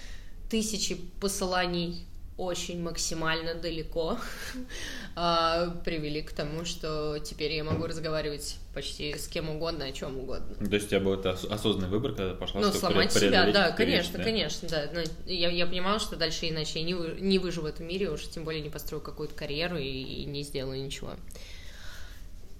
тысячи 0.50 0.96
посыланий 1.20 2.06
очень 2.36 2.82
максимально 2.82 3.54
далеко 3.54 4.18
а, 5.16 5.70
привели 5.84 6.20
к 6.20 6.32
тому, 6.32 6.64
что 6.66 7.18
теперь 7.18 7.52
я 7.52 7.64
могу 7.64 7.86
разговаривать 7.86 8.58
почти 8.74 9.16
с 9.16 9.26
кем 9.26 9.48
угодно, 9.48 9.86
о 9.86 9.92
чем 9.92 10.18
угодно. 10.18 10.54
То 10.56 10.74
есть 10.74 10.86
у 10.86 10.90
тебя 10.90 11.00
был 11.00 11.14
это 11.14 11.30
осознанный 11.30 11.88
выбор, 11.88 12.12
когда 12.12 12.34
пошла? 12.34 12.60
Ну, 12.60 12.72
сломать 12.72 13.12
себя, 13.12 13.50
да, 13.50 13.70
конечно, 13.70 14.18
да? 14.18 14.24
конечно, 14.24 14.68
да. 14.68 14.90
Но 14.92 15.00
я, 15.24 15.48
я 15.48 15.66
понимала, 15.66 15.98
что 15.98 16.16
дальше 16.16 16.48
иначе 16.48 16.80
я 16.80 16.84
не, 16.84 16.94
вы, 16.94 17.16
не 17.20 17.38
выживу 17.38 17.66
в 17.66 17.70
этом 17.70 17.86
мире, 17.86 18.10
уж 18.10 18.28
тем 18.28 18.44
более 18.44 18.60
не 18.60 18.68
построю 18.68 19.02
какую-то 19.02 19.34
карьеру 19.34 19.78
и, 19.78 19.86
и 19.86 20.24
не 20.26 20.42
сделаю 20.42 20.84
ничего. 20.84 21.12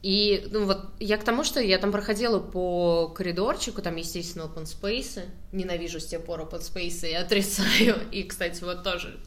И, 0.03 0.47
ну 0.53 0.65
вот, 0.67 0.87
я 1.01 1.19
к 1.19 1.25
тому, 1.25 1.45
что 1.45 1.61
я 1.61 1.79
там 1.79 1.93
проходила 1.93 2.39
по 2.39 3.09
коридорчику, 3.09 3.83
там, 3.83 3.97
естественно, 3.97 4.45
open 4.45 4.65
space, 4.65 5.25
ненавижу 5.53 6.01
с 6.01 6.07
тех 6.07 6.25
пор 6.25 6.41
open 6.41 6.61
space 6.61 7.11
и 7.11 7.13
отрицаю. 7.13 7.97
И, 8.13 8.23
кстати, 8.23 8.63
вот 8.63 8.85
тоже 8.85 9.19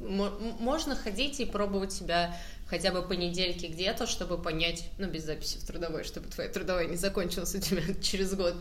можно 0.00 0.96
ходить 0.96 1.40
и 1.40 1.44
пробовать 1.44 1.92
себя 1.92 2.36
хотя 2.66 2.90
бы 2.90 3.02
по 3.02 3.12
недельке 3.12 3.68
где-то, 3.68 4.06
чтобы 4.06 4.38
понять, 4.38 4.88
ну, 4.98 5.06
без 5.08 5.24
записи 5.24 5.58
в 5.58 5.64
трудовой, 5.64 6.04
чтобы 6.04 6.28
твоя 6.28 6.48
трудовая 6.48 6.86
не 6.86 6.96
закончилась 6.96 7.54
у 7.54 7.60
тебя 7.60 7.82
через 8.02 8.34
год. 8.34 8.54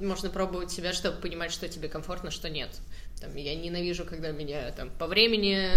Можно 0.00 0.30
пробовать 0.30 0.70
себя, 0.70 0.92
чтобы 0.92 1.20
понимать, 1.20 1.52
что 1.52 1.68
тебе 1.68 1.88
комфортно, 1.88 2.30
что 2.30 2.48
нет. 2.48 2.70
Там, 3.20 3.34
я 3.36 3.54
ненавижу, 3.54 4.04
когда 4.04 4.30
меня 4.30 4.70
там 4.72 4.90
по 4.90 5.06
времени 5.06 5.68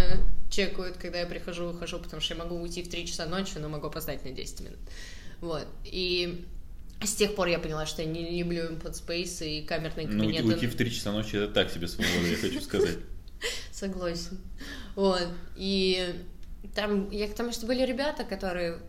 чекают, 0.49 0.97
когда 0.97 1.19
я 1.19 1.25
прихожу, 1.25 1.67
выхожу, 1.67 1.99
потому 1.99 2.21
что 2.21 2.35
я 2.35 2.39
могу 2.43 2.55
уйти 2.55 2.83
в 2.83 2.89
3 2.89 3.07
часа 3.07 3.25
ночи, 3.25 3.57
но 3.57 3.67
могу 3.67 3.87
опоздать 3.87 4.23
на 4.23 4.31
10 4.31 4.59
минут. 4.61 4.79
Вот. 5.39 5.65
И 5.83 6.45
с 7.03 7.15
тех 7.15 7.33
пор 7.35 7.47
я 7.47 7.57
поняла, 7.57 7.85
что 7.87 8.03
я 8.03 8.07
не 8.07 8.39
люблю 8.39 8.69
input 8.69 8.93
space 8.93 9.47
и 9.47 9.65
камерные 9.65 10.07
кабинеты. 10.07 10.43
Ну, 10.43 10.53
уйти 10.53 10.67
в 10.67 10.75
3 10.75 10.91
часа 10.91 11.11
ночи 11.11 11.35
это 11.35 11.51
так 11.51 11.71
себе 11.71 11.87
свобода, 11.87 12.27
я 12.27 12.37
хочу 12.37 12.61
сказать. 12.61 12.97
Согласен. 13.71 14.39
Вот. 14.95 15.27
И 15.55 16.25
там, 16.75 17.09
я 17.09 17.27
к 17.27 17.35
тому, 17.35 17.51
что 17.51 17.65
были 17.65 17.85
ребята, 17.85 18.23
которые 18.23 18.79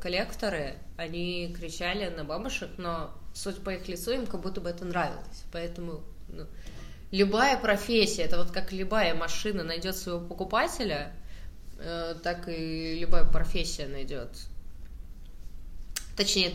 коллекторы, 0.00 0.78
они 0.96 1.54
кричали 1.58 2.08
на 2.08 2.24
бабушек, 2.24 2.70
но 2.78 3.10
судя 3.34 3.60
по 3.60 3.70
их 3.70 3.88
лицу, 3.88 4.12
им 4.12 4.26
как 4.26 4.40
будто 4.40 4.60
бы 4.60 4.70
это 4.70 4.84
нравилось. 4.84 5.44
Поэтому 5.52 6.02
ну, 6.28 6.46
любая 7.10 7.58
профессия, 7.58 8.22
это 8.22 8.38
вот 8.38 8.50
как 8.50 8.72
любая 8.72 9.14
машина 9.14 9.64
найдет 9.64 9.96
своего 9.96 10.20
покупателя, 10.20 11.12
э, 11.78 12.14
так 12.22 12.48
и 12.48 12.98
любая 12.98 13.24
профессия 13.24 13.86
найдет. 13.86 14.30
Точнее, 16.16 16.54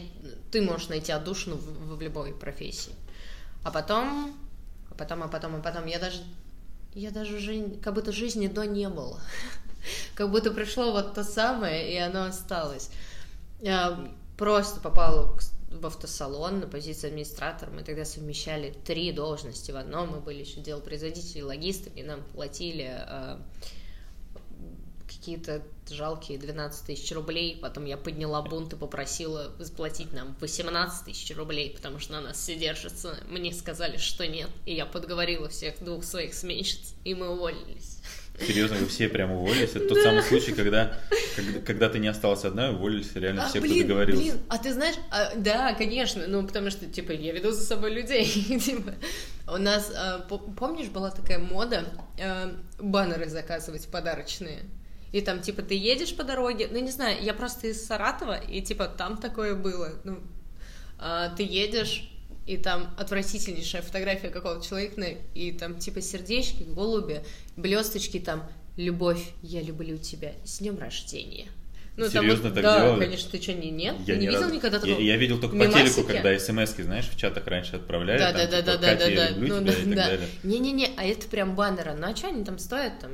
ты 0.52 0.62
можешь 0.62 0.90
найти 0.90 1.12
отдушину 1.12 1.58
в, 1.58 1.98
в 1.98 2.02
любой 2.02 2.34
профессии. 2.34 2.94
А 3.64 3.70
потом, 3.70 4.36
а 4.90 4.96
потом, 4.96 5.22
а 5.22 5.28
потом, 5.28 5.56
а 5.56 5.60
потом, 5.60 5.86
я 5.86 6.00
даже 6.00 6.24
я 6.94 7.12
даже 7.12 7.38
уже 7.38 7.70
как 7.82 7.94
будто 7.94 8.12
жизни 8.12 8.48
до 8.48 8.66
не 8.66 8.90
было. 8.90 9.20
как 10.16 10.32
будто 10.32 10.52
пришло 10.52 10.92
вот 10.92 11.14
то 11.14 11.24
самое, 11.24 11.94
и 11.94 11.98
оно 11.98 12.26
осталось. 12.26 12.90
Просто 14.38 14.80
попала 14.80 15.38
в 15.70 15.86
автосалон 15.86 16.62
на 16.62 16.68
позицию 16.68 17.10
администратора. 17.10 17.70
Мы 17.70 17.84
тогда 17.84 18.06
совмещали 18.06 18.74
три 18.86 19.12
должности 19.12 19.72
в 19.72 19.78
одном. 19.78 20.10
Мы 20.10 20.20
были 20.20 20.40
еще 20.40 20.62
делопроизводители, 20.62 21.42
логистами, 21.42 22.02
нам 22.02 22.24
платили 22.34 22.90
э, 22.92 23.38
какие-то 25.22 25.62
жалкие 25.88 26.40
12 26.40 26.88
тысяч 26.88 27.12
рублей. 27.12 27.60
Потом 27.62 27.86
я 27.86 27.96
подняла 27.96 28.42
бунт 28.42 28.74
и 28.74 28.76
попросила 28.76 29.52
заплатить 29.60 30.14
нам 30.14 30.36
18 30.42 31.06
тысяч 31.06 31.36
рублей, 31.38 31.72
потому 31.76 32.00
что 32.00 32.14
на 32.14 32.22
нас 32.22 32.40
все 32.40 32.56
держится. 32.56 33.20
Мне 33.30 33.54
сказали, 33.54 33.98
что 33.98 34.26
нет. 34.26 34.50
И 34.66 34.74
я 34.74 34.88
подговорила 34.88 35.48
всех 35.48 35.76
двух 35.84 36.04
своих 36.06 36.34
сменщиц, 36.34 36.96
и 37.04 37.14
мы 37.14 37.30
уволились. 37.30 38.00
Серьезно, 38.40 38.78
вы 38.78 38.88
все 38.88 39.10
прям 39.10 39.32
уволились? 39.32 39.70
Это 39.76 39.88
тот 39.88 39.98
да. 39.98 40.04
самый 40.06 40.24
случай, 40.24 40.54
когда, 40.54 40.98
когда, 41.36 41.60
когда 41.60 41.90
ты 41.90 42.00
не 42.00 42.08
осталась 42.08 42.44
одна, 42.44 42.72
уволились 42.72 43.14
реально 43.14 43.46
а, 43.46 43.50
все, 43.50 43.62
блин, 43.62 43.80
кто 43.80 43.88
договорился. 43.90 44.24
Блин, 44.24 44.40
а 44.50 44.58
ты 44.58 44.74
знаешь, 44.74 44.96
а, 45.12 45.36
да, 45.36 45.76
конечно, 45.76 46.26
ну 46.26 46.48
потому 46.48 46.72
что, 46.72 46.88
типа, 46.88 47.12
я 47.12 47.32
веду 47.34 47.52
за 47.52 47.64
собой 47.64 47.94
людей, 47.94 48.26
типа, 48.60 48.94
у 49.48 49.58
нас, 49.58 49.92
а, 49.96 50.20
помнишь, 50.58 50.88
была 50.88 51.12
такая 51.12 51.38
мода 51.38 51.86
а, 52.20 52.56
баннеры 52.80 53.30
заказывать 53.30 53.88
подарочные? 53.88 54.64
И 55.12 55.22
там, 55.22 55.42
типа, 55.42 55.62
ты 55.62 55.76
едешь 55.76 56.16
по 56.16 56.24
дороге, 56.24 56.70
ну, 56.72 56.80
не 56.80 56.92
знаю, 56.92 57.22
я 57.22 57.34
просто 57.34 57.68
из 57.68 57.86
Саратова, 57.86 58.38
и, 58.40 58.62
типа, 58.62 58.88
там 58.88 59.18
такое 59.18 59.56
было. 59.56 60.00
Ну, 60.04 60.20
а, 60.98 61.30
ты 61.30 61.44
едешь, 61.44 62.10
и 62.48 62.58
там 62.58 62.94
отвратительнейшая 62.98 63.82
фотография 63.82 64.30
какого-то 64.30 64.66
человека, 64.66 65.02
и 65.34 65.52
там, 65.52 65.80
типа, 65.80 66.02
сердечки, 66.02 66.64
голуби, 66.64 67.24
блесточки, 67.58 68.20
там, 68.20 68.50
любовь, 68.78 69.22
я 69.42 69.62
люблю 69.62 69.98
тебя, 69.98 70.34
с 70.46 70.60
днем 70.60 70.80
рождения. 70.80 71.48
Ну, 71.98 72.10
Серьезно 72.10 72.46
там, 72.46 72.54
так 72.54 72.64
да, 72.64 72.80
делали? 72.80 73.04
конечно, 73.04 73.30
ты 73.30 73.42
что, 73.42 73.54
не, 73.54 73.70
нет? 73.70 73.96
Я 74.08 74.16
не, 74.16 74.22
не 74.22 74.28
видел 74.28 74.44
раз... 74.44 74.54
никогда 74.54 74.80
такого? 74.80 74.98
Я, 74.98 75.14
я 75.14 75.18
видел 75.18 75.40
только 75.40 75.58
Мимасики? 75.58 75.78
по 75.78 75.90
телеку, 75.90 76.08
когда 76.08 76.40
смс 76.40 76.76
знаешь, 76.78 77.10
в 77.10 77.18
чатах 77.18 77.46
раньше 77.48 77.76
отправляли, 77.76 78.18
да, 78.18 78.32
там, 78.32 78.38
да, 78.38 78.46
типа, 78.46 78.64
да, 78.64 78.78
да, 78.78 78.88
Катя, 78.88 79.10
да, 79.10 79.16
да, 79.16 79.30
люблю 79.32 79.56
ну, 79.56 79.62
тебя 79.62 79.72
да, 79.74 79.74
и 79.74 79.84
так 79.84 79.96
да. 79.96 80.06
далее. 80.08 80.28
Не-не-не, 80.44 80.90
а 80.96 81.04
это 81.04 81.28
прям 81.28 81.56
баннеры. 81.56 81.94
Ну, 81.94 82.08
а 82.08 82.16
что 82.16 82.30
они 82.30 82.46
там 82.46 82.60
стоят, 82.60 83.00
там, 83.02 83.12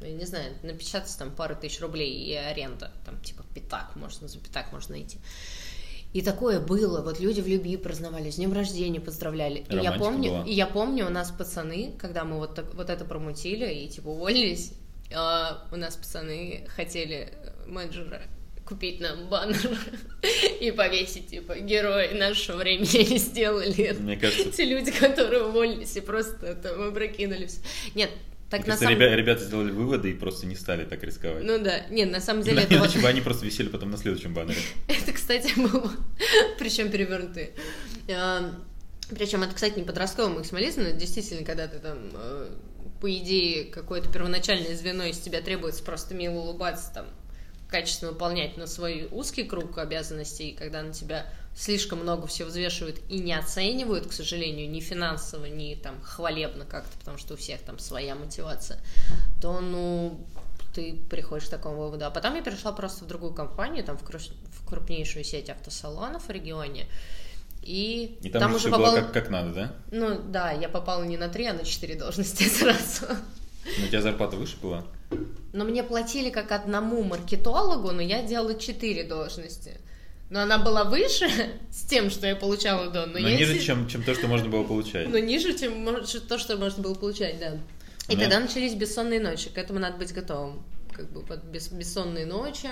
я 0.00 0.12
не 0.12 0.24
знаю, 0.24 0.54
напечатать 0.62 1.16
там 1.18 1.30
пару 1.30 1.56
тысяч 1.56 1.80
рублей 1.80 2.12
и 2.12 2.34
аренда, 2.34 2.90
там 3.04 3.20
типа 3.20 3.44
пятак, 3.54 3.96
можно 3.96 4.28
за 4.28 4.38
пятак 4.38 4.72
можно 4.72 4.96
найти. 4.96 5.18
И 6.14 6.22
такое 6.22 6.58
было, 6.58 7.02
вот 7.02 7.20
люди 7.20 7.40
в 7.40 7.46
любви 7.46 7.76
праздновали, 7.76 8.30
с 8.30 8.36
днем 8.36 8.52
рождения 8.54 9.00
поздравляли. 9.00 9.66
и 9.68 9.76
я 9.76 9.92
помню, 9.92 10.30
была. 10.30 10.44
и 10.44 10.54
я 10.54 10.66
помню, 10.66 11.06
у 11.06 11.10
нас 11.10 11.30
пацаны, 11.30 11.92
когда 11.98 12.24
мы 12.24 12.38
вот, 12.38 12.54
так, 12.54 12.74
вот 12.74 12.88
это 12.88 13.04
промутили 13.04 13.70
и 13.72 13.88
типа 13.88 14.08
уволились, 14.08 14.72
э, 15.10 15.14
у 15.70 15.76
нас 15.76 15.96
пацаны 15.96 16.66
хотели 16.74 17.34
менеджера 17.66 18.22
купить 18.68 19.00
нам 19.00 19.28
баннер 19.28 19.78
и 20.60 20.70
повесить, 20.70 21.28
типа, 21.28 21.58
герои 21.58 22.12
нашего 22.12 22.58
времени 22.58 23.16
сделали. 23.18 23.96
Мне 23.98 24.16
кажется... 24.16 24.52
Те 24.52 24.64
люди, 24.64 24.90
которые 24.90 25.44
уволились 25.44 25.96
и 25.96 26.00
просто 26.00 26.54
там 26.54 26.88
опрокинулись. 26.88 27.60
Нет, 27.94 28.10
так 28.50 28.66
на 28.66 28.76
самом... 28.76 28.94
ребята, 28.94 29.14
ребята 29.14 29.44
сделали 29.44 29.70
выводы 29.70 30.10
и 30.10 30.14
просто 30.14 30.46
не 30.46 30.56
стали 30.56 30.84
так 30.84 31.02
рисковать. 31.02 31.44
Ну 31.44 31.58
да, 31.58 31.86
нет, 31.90 32.10
на 32.10 32.20
самом 32.20 32.42
деле... 32.42 32.62
это 32.62 32.78
вот... 32.78 33.04
они 33.04 33.20
просто 33.20 33.44
висели 33.44 33.68
потом 33.68 33.90
на 33.90 33.98
следующем 33.98 34.32
баннере. 34.32 34.60
это, 34.88 35.12
кстати, 35.12 35.52
было... 35.58 35.92
Причем 36.58 36.90
перевернутые. 36.90 37.52
Причем 39.10 39.42
это, 39.42 39.54
кстати, 39.54 39.78
не 39.78 39.84
подростковый 39.84 40.34
максимализм, 40.34 40.82
но 40.82 40.90
действительно, 40.90 41.44
когда 41.44 41.66
ты 41.66 41.78
там, 41.78 41.98
э, 42.12 42.50
по 43.00 43.10
идее, 43.10 43.64
какое-то 43.64 44.10
первоначальное 44.10 44.76
звено 44.76 45.04
из 45.04 45.18
тебя 45.18 45.40
требуется 45.40 45.82
просто 45.82 46.14
мило 46.14 46.40
улыбаться, 46.40 46.92
там, 46.92 47.06
качественно 47.68 48.12
выполнять 48.12 48.56
на 48.56 48.66
свой 48.66 49.08
узкий 49.10 49.44
круг 49.44 49.78
обязанностей, 49.78 50.54
когда 50.58 50.82
на 50.82 50.92
тебя 50.92 51.26
слишком 51.58 51.98
много 51.98 52.28
всего 52.28 52.48
взвешивают 52.48 53.00
и 53.08 53.18
не 53.18 53.34
оценивают, 53.34 54.06
к 54.06 54.12
сожалению, 54.12 54.70
ни 54.70 54.78
финансово, 54.78 55.46
ни 55.46 55.74
там 55.74 56.00
хвалебно 56.02 56.64
как-то, 56.64 56.96
потому 56.98 57.18
что 57.18 57.34
у 57.34 57.36
всех 57.36 57.60
там 57.62 57.80
своя 57.80 58.14
мотивация, 58.14 58.78
то, 59.42 59.60
ну, 59.60 60.24
ты 60.72 60.96
приходишь 61.10 61.46
к 61.46 61.50
такому 61.50 61.78
выводу. 61.78 62.06
А 62.06 62.10
потом 62.10 62.36
я 62.36 62.42
перешла 62.42 62.70
просто 62.70 63.04
в 63.04 63.08
другую 63.08 63.34
компанию, 63.34 63.82
там 63.82 63.98
в, 63.98 64.66
крупнейшую 64.66 65.24
сеть 65.24 65.50
автосалонов 65.50 66.28
в 66.28 66.30
регионе, 66.30 66.86
И, 67.64 68.18
И 68.22 68.30
там, 68.30 68.54
уже 68.54 68.70
попал... 68.70 68.92
было 68.92 69.00
как, 69.00 69.12
как 69.12 69.30
надо, 69.30 69.52
да? 69.52 69.74
Ну 69.90 70.16
да, 70.22 70.52
я 70.52 70.68
попала 70.68 71.02
не 71.02 71.16
на 71.16 71.28
три, 71.28 71.46
а 71.46 71.54
на 71.54 71.64
четыре 71.64 71.96
должности 71.96 72.44
сразу. 72.48 73.06
Но 73.78 73.84
у 73.84 73.88
тебя 73.88 74.00
зарплата 74.00 74.36
выше 74.36 74.56
была? 74.62 74.84
Но 75.52 75.64
мне 75.64 75.82
платили 75.82 76.30
как 76.30 76.52
одному 76.52 77.02
маркетологу, 77.02 77.90
но 77.90 78.00
я 78.00 78.22
делала 78.22 78.54
четыре 78.54 79.02
должности. 79.02 79.80
Но 80.30 80.40
она 80.40 80.58
была 80.58 80.84
выше 80.84 81.28
с 81.70 81.84
тем, 81.84 82.10
что 82.10 82.26
я 82.26 82.36
получала 82.36 82.90
до. 82.90 83.06
Но, 83.06 83.18
Но, 83.18 83.28
ниже, 83.28 83.52
если- 83.54 83.66
чем, 83.66 83.88
чем 83.88 84.02
то, 84.02 84.14
что 84.14 84.26
можно 84.26 84.48
было 84.48 84.64
получать. 84.64 85.08
Но 85.08 85.18
ниже, 85.18 85.56
чем 85.58 85.86
то, 86.28 86.38
что 86.38 86.56
можно 86.56 86.82
было 86.82 86.94
получать, 86.94 87.38
да. 87.38 87.56
И 88.08 88.14
Ну. 88.14 88.20
тогда 88.20 88.40
начались 88.40 88.74
бессонные 88.74 89.20
ночи. 89.20 89.50
К 89.50 89.58
этому 89.58 89.78
надо 89.80 89.96
быть 89.98 90.12
готовым. 90.12 90.62
Как 90.94 91.10
бы 91.12 91.20
под 91.22 91.44
бес- 91.44 91.72
бессонные 91.72 92.26
ночи, 92.26 92.68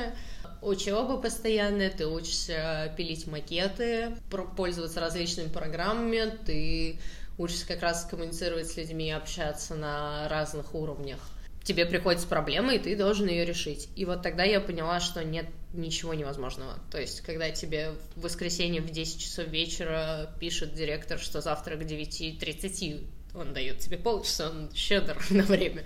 учеба 0.62 1.16
постоянная, 1.18 1.90
ты 1.90 2.06
учишься 2.06 2.92
пилить 2.96 3.26
макеты, 3.26 4.16
пользоваться 4.56 5.00
различными 5.00 5.48
программами, 5.48 6.32
ты 6.44 6.98
учишься 7.38 7.66
как 7.68 7.82
раз 7.82 8.04
коммуницировать 8.10 8.66
с 8.68 8.76
людьми, 8.76 9.10
общаться 9.12 9.74
на 9.74 10.28
разных 10.28 10.74
уровнях. 10.74 11.18
Тебе 11.66 11.84
приходится 11.84 12.28
проблема, 12.28 12.76
и 12.76 12.78
ты 12.78 12.94
должен 12.96 13.26
ее 13.26 13.44
решить. 13.44 13.88
И 13.96 14.04
вот 14.04 14.22
тогда 14.22 14.44
я 14.44 14.60
поняла, 14.60 15.00
что 15.00 15.24
нет 15.24 15.46
ничего 15.72 16.14
невозможного. 16.14 16.78
То 16.92 17.00
есть, 17.00 17.22
когда 17.22 17.50
тебе 17.50 17.90
в 18.14 18.20
воскресенье 18.20 18.80
в 18.80 18.88
10 18.88 19.20
часов 19.20 19.48
вечера 19.48 20.30
пишет 20.38 20.74
директор, 20.74 21.18
что 21.18 21.40
завтра 21.40 21.74
к 21.74 21.80
9.30 21.80 23.04
он 23.34 23.52
дает 23.52 23.80
тебе 23.80 23.98
полчаса, 23.98 24.50
он 24.50 24.70
щедр 24.76 25.20
на 25.30 25.42
время, 25.42 25.82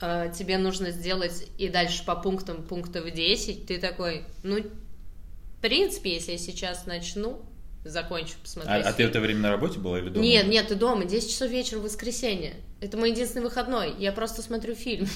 а, 0.00 0.28
тебе 0.28 0.56
нужно 0.56 0.92
сделать 0.92 1.48
и 1.58 1.68
дальше 1.68 2.04
по 2.04 2.14
пунктам 2.14 2.62
пунктов 2.62 3.12
10, 3.12 3.66
ты 3.66 3.78
такой, 3.78 4.24
ну, 4.44 4.60
в 4.60 5.60
принципе, 5.60 6.14
если 6.14 6.30
я 6.30 6.38
сейчас 6.38 6.86
начну, 6.86 7.44
закончу, 7.84 8.34
А, 8.38 8.42
посмотрю. 8.42 8.72
а 8.72 8.92
ты 8.92 9.02
это 9.04 9.20
время 9.20 9.40
на 9.40 9.50
работе 9.50 9.78
была 9.78 9.98
или 9.98 10.08
дома? 10.08 10.24
Нет, 10.24 10.46
нет, 10.46 10.68
ты 10.68 10.74
дома, 10.74 11.04
10 11.04 11.30
часов 11.30 11.50
вечера 11.50 11.78
в 11.78 11.82
воскресенье. 11.82 12.54
Это 12.80 12.96
мой 12.96 13.10
единственный 13.10 13.42
выходной. 13.42 13.94
Я 13.98 14.12
просто 14.12 14.42
смотрю 14.42 14.74
фильм. 14.74 15.08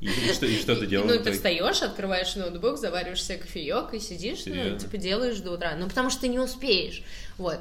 И, 0.00 0.06
и 0.06 0.32
что, 0.32 0.46
и 0.46 0.56
что 0.58 0.76
ты 0.76 0.86
делала? 0.86 1.08
Ну, 1.08 1.22
ты 1.22 1.32
встаешь, 1.32 1.82
открываешь 1.82 2.34
ноутбук, 2.36 2.78
завариваешь 2.78 3.22
себе 3.24 3.38
кофеек 3.38 3.94
и 3.94 4.00
сидишь, 4.00 4.44
ну, 4.46 4.52
Серьезно? 4.54 4.78
типа 4.78 4.96
делаешь 4.96 5.38
до 5.38 5.52
утра. 5.52 5.74
Ну, 5.76 5.88
потому 5.88 6.10
что 6.10 6.22
ты 6.22 6.28
не 6.28 6.38
успеешь. 6.38 7.02
Вот. 7.38 7.60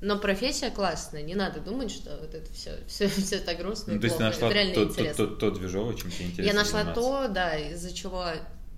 Но 0.00 0.16
профессия 0.18 0.70
классная, 0.70 1.22
не 1.22 1.34
надо 1.34 1.58
думать, 1.60 1.90
что 1.90 2.16
вот 2.20 2.32
это 2.32 2.52
все, 2.52 2.78
все, 2.86 3.08
все 3.08 3.38
так 3.38 3.58
грустно 3.58 3.94
Ну, 3.94 4.00
то 4.00 4.06
есть 4.06 4.16
ты 4.16 4.22
нашла 4.22 4.46
это 4.48 4.54
реально 4.54 4.74
то, 4.74 4.86
то, 4.94 5.14
то, 5.14 5.26
то 5.26 5.50
движовое, 5.50 5.96
чем 5.96 6.10
тебе 6.10 6.26
интересно 6.26 6.50
Я 6.50 6.54
нашла 6.54 6.80
заниматься. 6.84 7.00
то, 7.00 7.28
да, 7.28 7.56
из-за 7.56 7.92
чего 7.92 8.26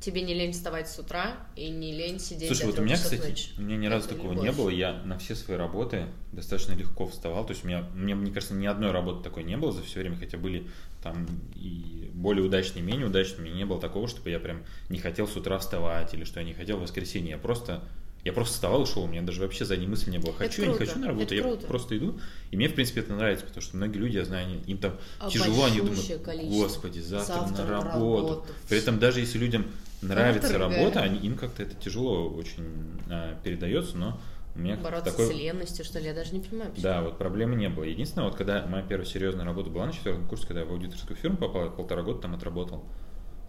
тебе 0.00 0.22
не 0.22 0.32
лень 0.34 0.52
вставать 0.52 0.88
с 0.88 0.98
утра 0.98 1.36
и 1.56 1.68
не 1.68 1.92
лень 1.92 2.18
сидеть 2.18 2.48
Слушай, 2.48 2.66
вот 2.66 2.78
у 2.78 2.82
меня, 2.82 2.94
кстати, 2.96 3.28
ночи. 3.28 3.50
у 3.58 3.62
меня 3.62 3.76
ни 3.76 3.86
разу 3.86 4.08
такого 4.08 4.32
любовь. 4.32 4.44
не 4.44 4.52
было. 4.52 4.70
Я 4.70 4.94
на 5.04 5.18
все 5.18 5.34
свои 5.34 5.56
работы 5.58 6.06
достаточно 6.32 6.72
легко 6.72 7.06
вставал. 7.06 7.44
То 7.44 7.52
есть 7.52 7.64
у 7.64 7.68
меня, 7.68 7.86
мне, 7.94 8.14
мне 8.14 8.32
кажется, 8.32 8.54
ни 8.54 8.66
одной 8.66 8.92
работы 8.92 9.22
такой 9.22 9.44
не 9.44 9.56
было 9.56 9.72
за 9.72 9.82
все 9.82 10.00
время, 10.00 10.16
хотя 10.16 10.38
были 10.38 10.66
там 11.02 11.26
и 11.54 12.10
более 12.14 12.44
удачные, 12.44 12.82
и 12.82 12.86
менее 12.86 13.06
удачные. 13.06 13.40
У 13.40 13.42
меня 13.44 13.54
не 13.56 13.64
было 13.66 13.80
такого, 13.80 14.08
чтобы 14.08 14.30
я 14.30 14.40
прям 14.40 14.62
не 14.88 14.98
хотел 14.98 15.28
с 15.28 15.36
утра 15.36 15.58
вставать 15.58 16.14
или 16.14 16.24
что 16.24 16.40
я 16.40 16.46
не 16.46 16.54
хотел 16.54 16.78
в 16.78 16.80
воскресенье. 16.82 17.32
Я 17.32 17.38
просто 17.38 17.82
я 18.22 18.34
просто 18.34 18.52
вставал 18.54 18.82
и 18.82 18.86
шел, 18.86 19.04
у 19.04 19.06
меня 19.06 19.22
даже 19.22 19.40
вообще 19.40 19.64
задней 19.64 19.86
мысли 19.86 20.10
не 20.10 20.18
было. 20.18 20.34
Хочу, 20.34 20.60
я 20.62 20.68
не 20.68 20.74
хочу 20.74 20.98
на 20.98 21.06
работу, 21.08 21.34
я 21.34 21.42
просто 21.56 21.96
иду. 21.96 22.20
И 22.50 22.56
мне, 22.56 22.68
в 22.68 22.74
принципе, 22.74 23.00
это 23.00 23.14
нравится, 23.14 23.46
потому 23.46 23.62
что 23.62 23.76
многие 23.78 23.96
люди, 23.96 24.16
я 24.18 24.26
знаю, 24.26 24.46
они- 24.46 24.62
им 24.66 24.76
там 24.76 24.98
тяжело, 25.30 25.64
они 25.64 25.78
думают, 25.80 26.06
господи, 26.50 26.98
завтра, 26.98 27.34
Завтра 27.34 27.62
на 27.64 27.64
на 27.64 27.82
работу. 27.84 28.28
работу. 28.28 28.46
При 28.68 28.76
этом 28.78 28.98
даже 28.98 29.20
если 29.20 29.38
людям 29.38 29.64
нравится 30.02 30.58
работа, 30.58 31.00
они, 31.00 31.18
им 31.18 31.36
как-то 31.36 31.62
это 31.62 31.74
тяжело 31.74 32.28
очень 32.28 33.00
а, 33.10 33.38
передается, 33.42 33.96
но 33.96 34.20
у 34.54 34.58
меня 34.58 34.76
Бороться 34.76 35.10
такой... 35.10 35.26
с 35.26 35.30
ленностью, 35.30 35.84
что 35.84 35.98
ли, 36.00 36.06
я 36.06 36.14
даже 36.14 36.34
не 36.34 36.40
понимаю. 36.40 36.70
почему. 36.70 36.82
Да, 36.82 37.02
вот 37.02 37.18
проблемы 37.18 37.56
не 37.56 37.68
было. 37.68 37.84
Единственное, 37.84 38.26
вот 38.26 38.36
когда 38.36 38.66
моя 38.66 38.82
первая 38.82 39.06
серьезная 39.06 39.44
работа 39.44 39.70
была 39.70 39.86
на 39.86 39.92
четвертом 39.92 40.26
курсе, 40.26 40.46
когда 40.46 40.60
я 40.60 40.66
в 40.66 40.72
аудиторскую 40.72 41.16
фирму 41.16 41.36
попал, 41.36 41.64
я 41.64 41.70
полтора 41.70 42.02
года 42.02 42.22
там 42.22 42.34
отработал. 42.34 42.84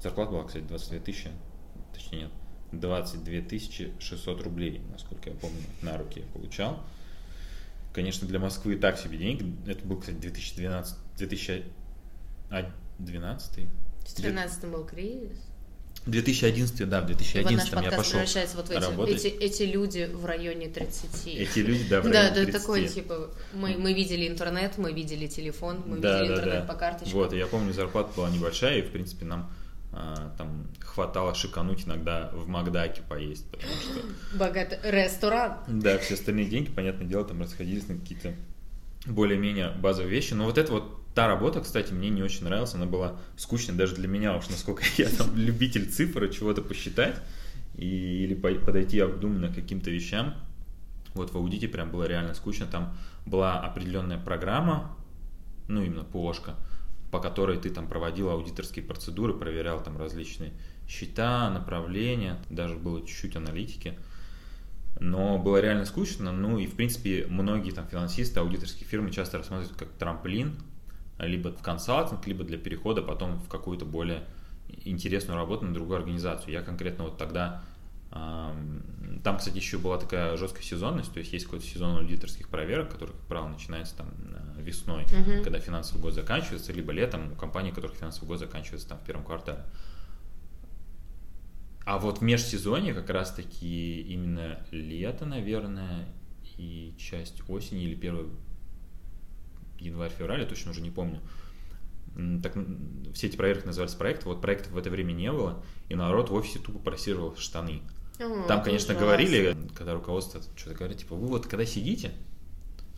Зарплата 0.01 0.31
была, 0.31 0.43
кстати, 0.43 0.63
22 0.63 0.99
тысячи, 0.99 1.29
точнее 1.93 2.23
нет, 2.23 2.31
22 2.71 3.41
тысячи 3.41 3.91
600 3.99 4.43
рублей, 4.43 4.81
насколько 4.91 5.29
я 5.29 5.35
помню, 5.35 5.61
на 5.81 5.97
руки 5.97 6.21
я 6.21 6.25
получал. 6.33 6.81
Конечно, 7.93 8.27
для 8.27 8.39
Москвы 8.39 8.77
так 8.77 8.97
себе 8.97 9.17
деньги. 9.17 9.53
Это 9.69 9.85
был, 9.85 9.99
кстати, 9.99 10.15
2012, 10.15 10.97
2012 11.17 13.67
В 14.05 14.15
13 14.15 14.71
был 14.71 14.85
кризис. 14.85 15.50
2011, 16.05 16.89
да, 16.89 17.01
в 17.01 17.09
И 17.09 17.13
вот 17.13 17.21
наш 17.21 17.27
2011 17.29 17.71
я 17.73 17.91
пошел 17.91 18.11
превращается 18.11 18.57
вот 18.57 18.67
в 18.67 18.71
эти, 18.71 18.79
работать. 18.81 19.25
эти, 19.25 19.27
эти 19.35 19.63
люди 19.63 20.09
в 20.11 20.25
районе 20.25 20.67
30. 20.67 21.27
Эти 21.27 21.59
люди, 21.59 21.87
да, 21.89 22.01
в 22.01 22.03
Да, 22.09 22.09
районе 22.11 22.35
да, 22.35 22.43
30. 22.45 22.53
такой, 22.61 22.87
типа, 22.87 23.29
мы, 23.53 23.77
мы 23.77 23.93
видели 23.93 24.27
интернет, 24.27 24.77
мы 24.77 24.93
видели 24.93 25.27
телефон, 25.27 25.83
мы 25.85 25.97
Да, 25.99 26.19
видели 26.21 26.27
да, 26.29 26.33
интернет 26.41 26.67
да. 26.67 26.73
по 26.73 26.79
карточкам. 26.79 27.13
Вот, 27.19 27.33
я 27.33 27.45
помню, 27.45 27.73
зарплата 27.73 28.11
была 28.15 28.29
небольшая, 28.29 28.79
и, 28.79 28.81
в 28.81 28.91
принципе, 28.91 29.25
нам 29.25 29.51
а, 29.93 30.33
там 30.37 30.67
хватало 30.79 31.35
шикануть 31.35 31.85
иногда 31.85 32.31
в 32.33 32.47
Макдаке 32.47 33.01
поесть, 33.07 33.45
потому 33.51 33.73
что, 33.73 33.99
Богатый 34.37 34.79
ресторан. 34.83 35.57
да, 35.67 35.97
все 35.99 36.13
остальные 36.13 36.45
деньги, 36.45 36.69
понятное 36.69 37.05
дело, 37.05 37.25
там 37.25 37.41
расходились 37.41 37.87
на 37.87 37.97
какие-то 37.97 38.33
более-менее 39.05 39.71
базовые 39.71 40.09
вещи. 40.11 40.33
Но 40.33 40.45
вот 40.45 40.57
это 40.57 40.71
вот 40.71 41.00
та 41.13 41.27
работа, 41.27 41.61
кстати, 41.61 41.93
мне 41.93 42.09
не 42.09 42.23
очень 42.23 42.45
нравилась, 42.45 42.73
она 42.73 42.85
была 42.85 43.17
скучной 43.37 43.75
даже 43.75 43.95
для 43.95 44.07
меня, 44.07 44.35
уж 44.35 44.49
насколько 44.49 44.83
я 44.97 45.09
там 45.09 45.27
любитель 45.35 45.89
цифр 45.89 46.25
и 46.25 46.31
чего-то 46.31 46.61
посчитать, 46.61 47.21
и, 47.75 48.23
или 48.23 48.33
по- 48.33 48.65
подойти 48.65 48.99
обдуманно 48.99 49.49
к 49.49 49.55
каким-то 49.55 49.89
вещам. 49.89 50.35
Вот 51.13 51.33
в 51.33 51.37
аудите 51.37 51.67
прям 51.67 51.91
было 51.91 52.05
реально 52.05 52.33
скучно, 52.33 52.65
там 52.65 52.95
была 53.25 53.59
определенная 53.59 54.17
программа, 54.17 54.95
ну 55.67 55.81
именно 55.81 56.03
ПОшка, 56.03 56.55
по 57.11 57.19
которой 57.19 57.57
ты 57.57 57.69
там 57.69 57.87
проводил 57.87 58.29
аудиторские 58.29 58.85
процедуры, 58.85 59.33
проверял 59.33 59.83
там 59.83 59.97
различные 59.97 60.53
счета, 60.87 61.49
направления, 61.49 62.37
даже 62.49 62.75
было 62.75 63.05
чуть-чуть 63.05 63.35
аналитики. 63.35 63.97
Но 64.99 65.37
было 65.37 65.59
реально 65.59 65.85
скучно, 65.85 66.31
ну 66.31 66.59
и 66.59 66.67
в 66.67 66.75
принципе 66.75 67.25
многие 67.27 67.71
там 67.71 67.87
финансисты, 67.87 68.39
аудиторские 68.39 68.87
фирмы 68.87 69.11
часто 69.11 69.37
рассматривают 69.39 69.77
как 69.77 69.89
трамплин, 69.93 70.55
либо 71.25 71.49
в 71.51 71.61
консалтинг, 71.61 72.25
либо 72.27 72.43
для 72.43 72.57
перехода 72.57 73.01
потом 73.01 73.39
в 73.39 73.47
какую-то 73.47 73.85
более 73.85 74.23
интересную 74.85 75.37
работу 75.37 75.65
на 75.65 75.73
другую 75.73 75.97
организацию. 75.97 76.53
Я 76.53 76.61
конкретно 76.61 77.03
вот 77.05 77.17
тогда 77.17 77.63
ам, 78.11 78.81
там, 79.23 79.37
кстати, 79.37 79.57
еще 79.57 79.77
была 79.77 79.97
такая 79.97 80.35
жесткая 80.37 80.63
сезонность, 80.63 81.13
то 81.13 81.19
есть 81.19 81.31
есть 81.33 81.45
какой-то 81.45 81.65
сезон 81.65 81.97
аудиторских 81.97 82.49
проверок, 82.49 82.89
который, 82.91 83.11
как 83.11 83.21
правило, 83.27 83.47
начинается 83.49 83.95
там 83.97 84.07
э, 84.57 84.61
весной, 84.61 85.03
Мгм. 85.03 85.43
когда 85.43 85.59
финансовый 85.59 86.01
год 86.01 86.13
заканчивается, 86.13 86.73
либо 86.73 86.91
летом 86.91 87.31
у 87.31 87.35
компаний, 87.35 87.71
у 87.71 87.73
которых 87.75 87.95
финансовый 87.97 88.25
год 88.27 88.39
заканчивается 88.39 88.89
там 88.89 88.97
в 88.97 89.03
первом 89.03 89.23
квартале. 89.23 89.63
А 91.85 91.97
вот 91.97 92.19
в 92.19 92.21
межсезонье 92.21 92.93
как 92.93 93.09
раз-таки 93.09 94.01
именно 94.01 94.59
лето, 94.71 95.25
наверное, 95.25 96.07
и 96.57 96.93
часть 96.97 97.41
осени 97.49 97.83
или 97.83 97.95
первый 97.95 98.27
январь-февраль, 99.81 100.41
я 100.41 100.45
точно 100.45 100.71
уже 100.71 100.81
не 100.81 100.91
помню. 100.91 101.19
Так, 102.43 102.57
все 103.13 103.27
эти 103.27 103.37
проверки 103.37 103.65
назывались 103.65 103.93
проекты, 103.93 104.25
вот 104.27 104.41
проектов 104.41 104.73
в 104.73 104.77
это 104.77 104.89
время 104.89 105.13
не 105.13 105.31
было, 105.31 105.63
и 105.87 105.95
народ 105.95 106.29
в 106.29 106.33
офисе 106.33 106.59
тупо 106.59 106.79
просиживал 106.79 107.35
штаны. 107.37 107.81
О, 108.19 108.45
Там, 108.47 108.61
конечно, 108.63 108.93
ужасно. 108.93 109.05
говорили, 109.05 109.57
когда 109.75 109.93
руководство 109.93 110.41
что-то 110.55 110.75
говорит, 110.75 110.97
типа, 110.97 111.15
вы 111.15 111.27
вот 111.27 111.47
когда 111.47 111.65
сидите, 111.65 112.11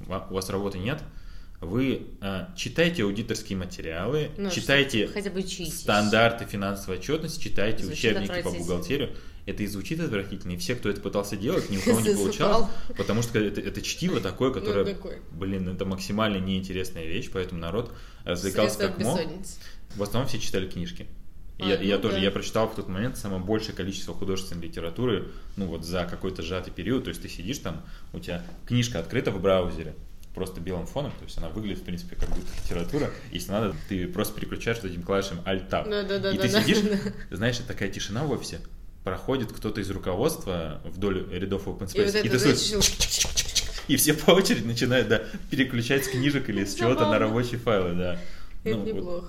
у 0.07 0.33
вас 0.33 0.49
работы 0.49 0.79
нет, 0.79 1.01
вы 1.65 2.07
э, 2.21 2.45
читайте 2.55 3.03
аудиторские 3.03 3.57
материалы, 3.57 4.31
Ну, 4.37 4.49
читайте 4.49 5.05
что- 5.05 5.13
хотя 5.13 5.29
бы 5.29 5.41
стандарты 5.41 6.45
финансовой 6.45 6.97
отчетности, 6.99 7.41
читайте 7.43 7.83
Звучит 7.83 8.11
учебники 8.17 8.41
по 8.41 8.51
бухгалтерию. 8.51 9.15
Это 9.45 9.63
и 9.63 9.67
звучит 9.67 9.99
отвратительно, 9.99 10.53
и 10.53 10.57
все, 10.57 10.73
кто 10.73 10.89
это 10.89 11.01
пытался 11.01 11.35
делать, 11.35 11.69
ни 11.69 11.77
у 11.77 11.81
кого 11.81 11.99
не 11.99 12.15
получалось, 12.15 12.69
потому 12.95 13.21
что 13.21 13.39
это, 13.39 13.59
это 13.59 13.81
чтиво 13.81 14.21
такое, 14.21 14.51
которое, 14.51 14.85
Ну, 14.85 15.11
блин, 15.31 15.67
это 15.67 15.83
максимально 15.83 16.37
неинтересная 16.37 17.05
вещь, 17.05 17.29
поэтому 17.31 17.59
народ 17.59 17.91
развлекался 18.23 18.75
Средства 18.77 18.95
как 18.95 19.05
мог. 19.05 19.19
В 19.95 20.03
основном 20.03 20.29
все 20.29 20.39
читали 20.39 20.69
книжки. 20.69 21.07
А, 21.59 21.65
я, 21.65 21.77
ну 21.77 21.83
я 21.83 21.97
да. 21.97 22.01
тоже, 22.01 22.19
я 22.19 22.31
прочитал 22.31 22.67
в 22.67 22.75
тот 22.75 22.87
момент 22.87 23.17
самое 23.17 23.41
большее 23.41 23.75
количество 23.75 24.13
художественной 24.13 24.63
литературы, 24.63 25.31
ну 25.55 25.67
вот 25.67 25.85
за 25.85 26.05
какой-то 26.05 26.41
сжатый 26.41 26.73
период, 26.73 27.03
то 27.03 27.09
есть 27.09 27.21
ты 27.21 27.29
сидишь 27.29 27.59
там, 27.59 27.83
у 28.11 28.19
тебя 28.19 28.43
книжка 28.65 28.99
открыта 28.99 29.31
в 29.31 29.41
браузере, 29.41 29.93
просто 30.33 30.59
белым 30.61 30.87
фоном, 30.87 31.11
то 31.11 31.25
есть 31.25 31.37
она 31.37 31.49
выглядит, 31.49 31.79
в 31.79 31.83
принципе, 31.83 32.15
как 32.15 32.29
будто 32.29 32.47
литература, 32.63 33.09
если 33.31 33.51
надо, 33.51 33.75
ты 33.87 34.07
просто 34.07 34.33
переключаешь 34.35 34.79
вот 34.81 34.91
этим 34.91 35.03
клавишем 35.03 35.39
Alt-Tab, 35.45 35.89
Да-да-да, 35.89 36.31
и 36.31 36.37
ты 36.37 36.47
да-да. 36.49 36.61
сидишь, 36.63 36.77
знаешь, 37.31 37.57
это 37.57 37.67
такая 37.67 37.89
тишина 37.89 38.23
в 38.23 38.31
офисе, 38.31 38.59
проходит 39.03 39.51
кто-то 39.51 39.81
из 39.81 39.89
руководства 39.91 40.81
вдоль 40.85 41.27
рядов 41.31 41.67
open 41.67 41.91
И 41.93 41.99
вот 41.99 42.07
space, 42.07 42.25
и, 42.25 42.29
ты 42.29 42.39
знаешь, 42.39 42.57
слышишь, 42.57 43.27
и 43.87 43.95
все 43.97 44.13
по 44.13 44.31
очереди 44.31 44.65
начинают, 44.65 45.07
да, 45.07 45.21
переключать 45.51 46.05
с 46.05 46.07
книжек 46.07 46.49
или 46.49 46.63
с 46.65 46.75
чего-то 46.75 47.05
на 47.09 47.19
рабочие 47.19 47.59
файлы, 47.59 47.93
да. 47.95 48.13
Это 48.63 48.77
Ну, 48.77 48.83
вот 48.85 48.87
неплохо. 48.87 49.27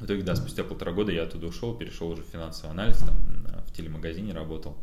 в 0.00 0.04
итоге, 0.04 0.22
да, 0.22 0.34
спустя 0.34 0.64
полтора 0.64 0.92
года 0.92 1.12
я 1.12 1.22
оттуда 1.22 1.46
ушел, 1.46 1.74
перешел 1.76 2.10
уже 2.10 2.22
в 2.22 2.26
финансовый 2.26 2.70
анализ, 2.72 2.98
там, 2.98 3.16
в 3.66 3.72
телемагазине 3.76 4.32
работал. 4.34 4.76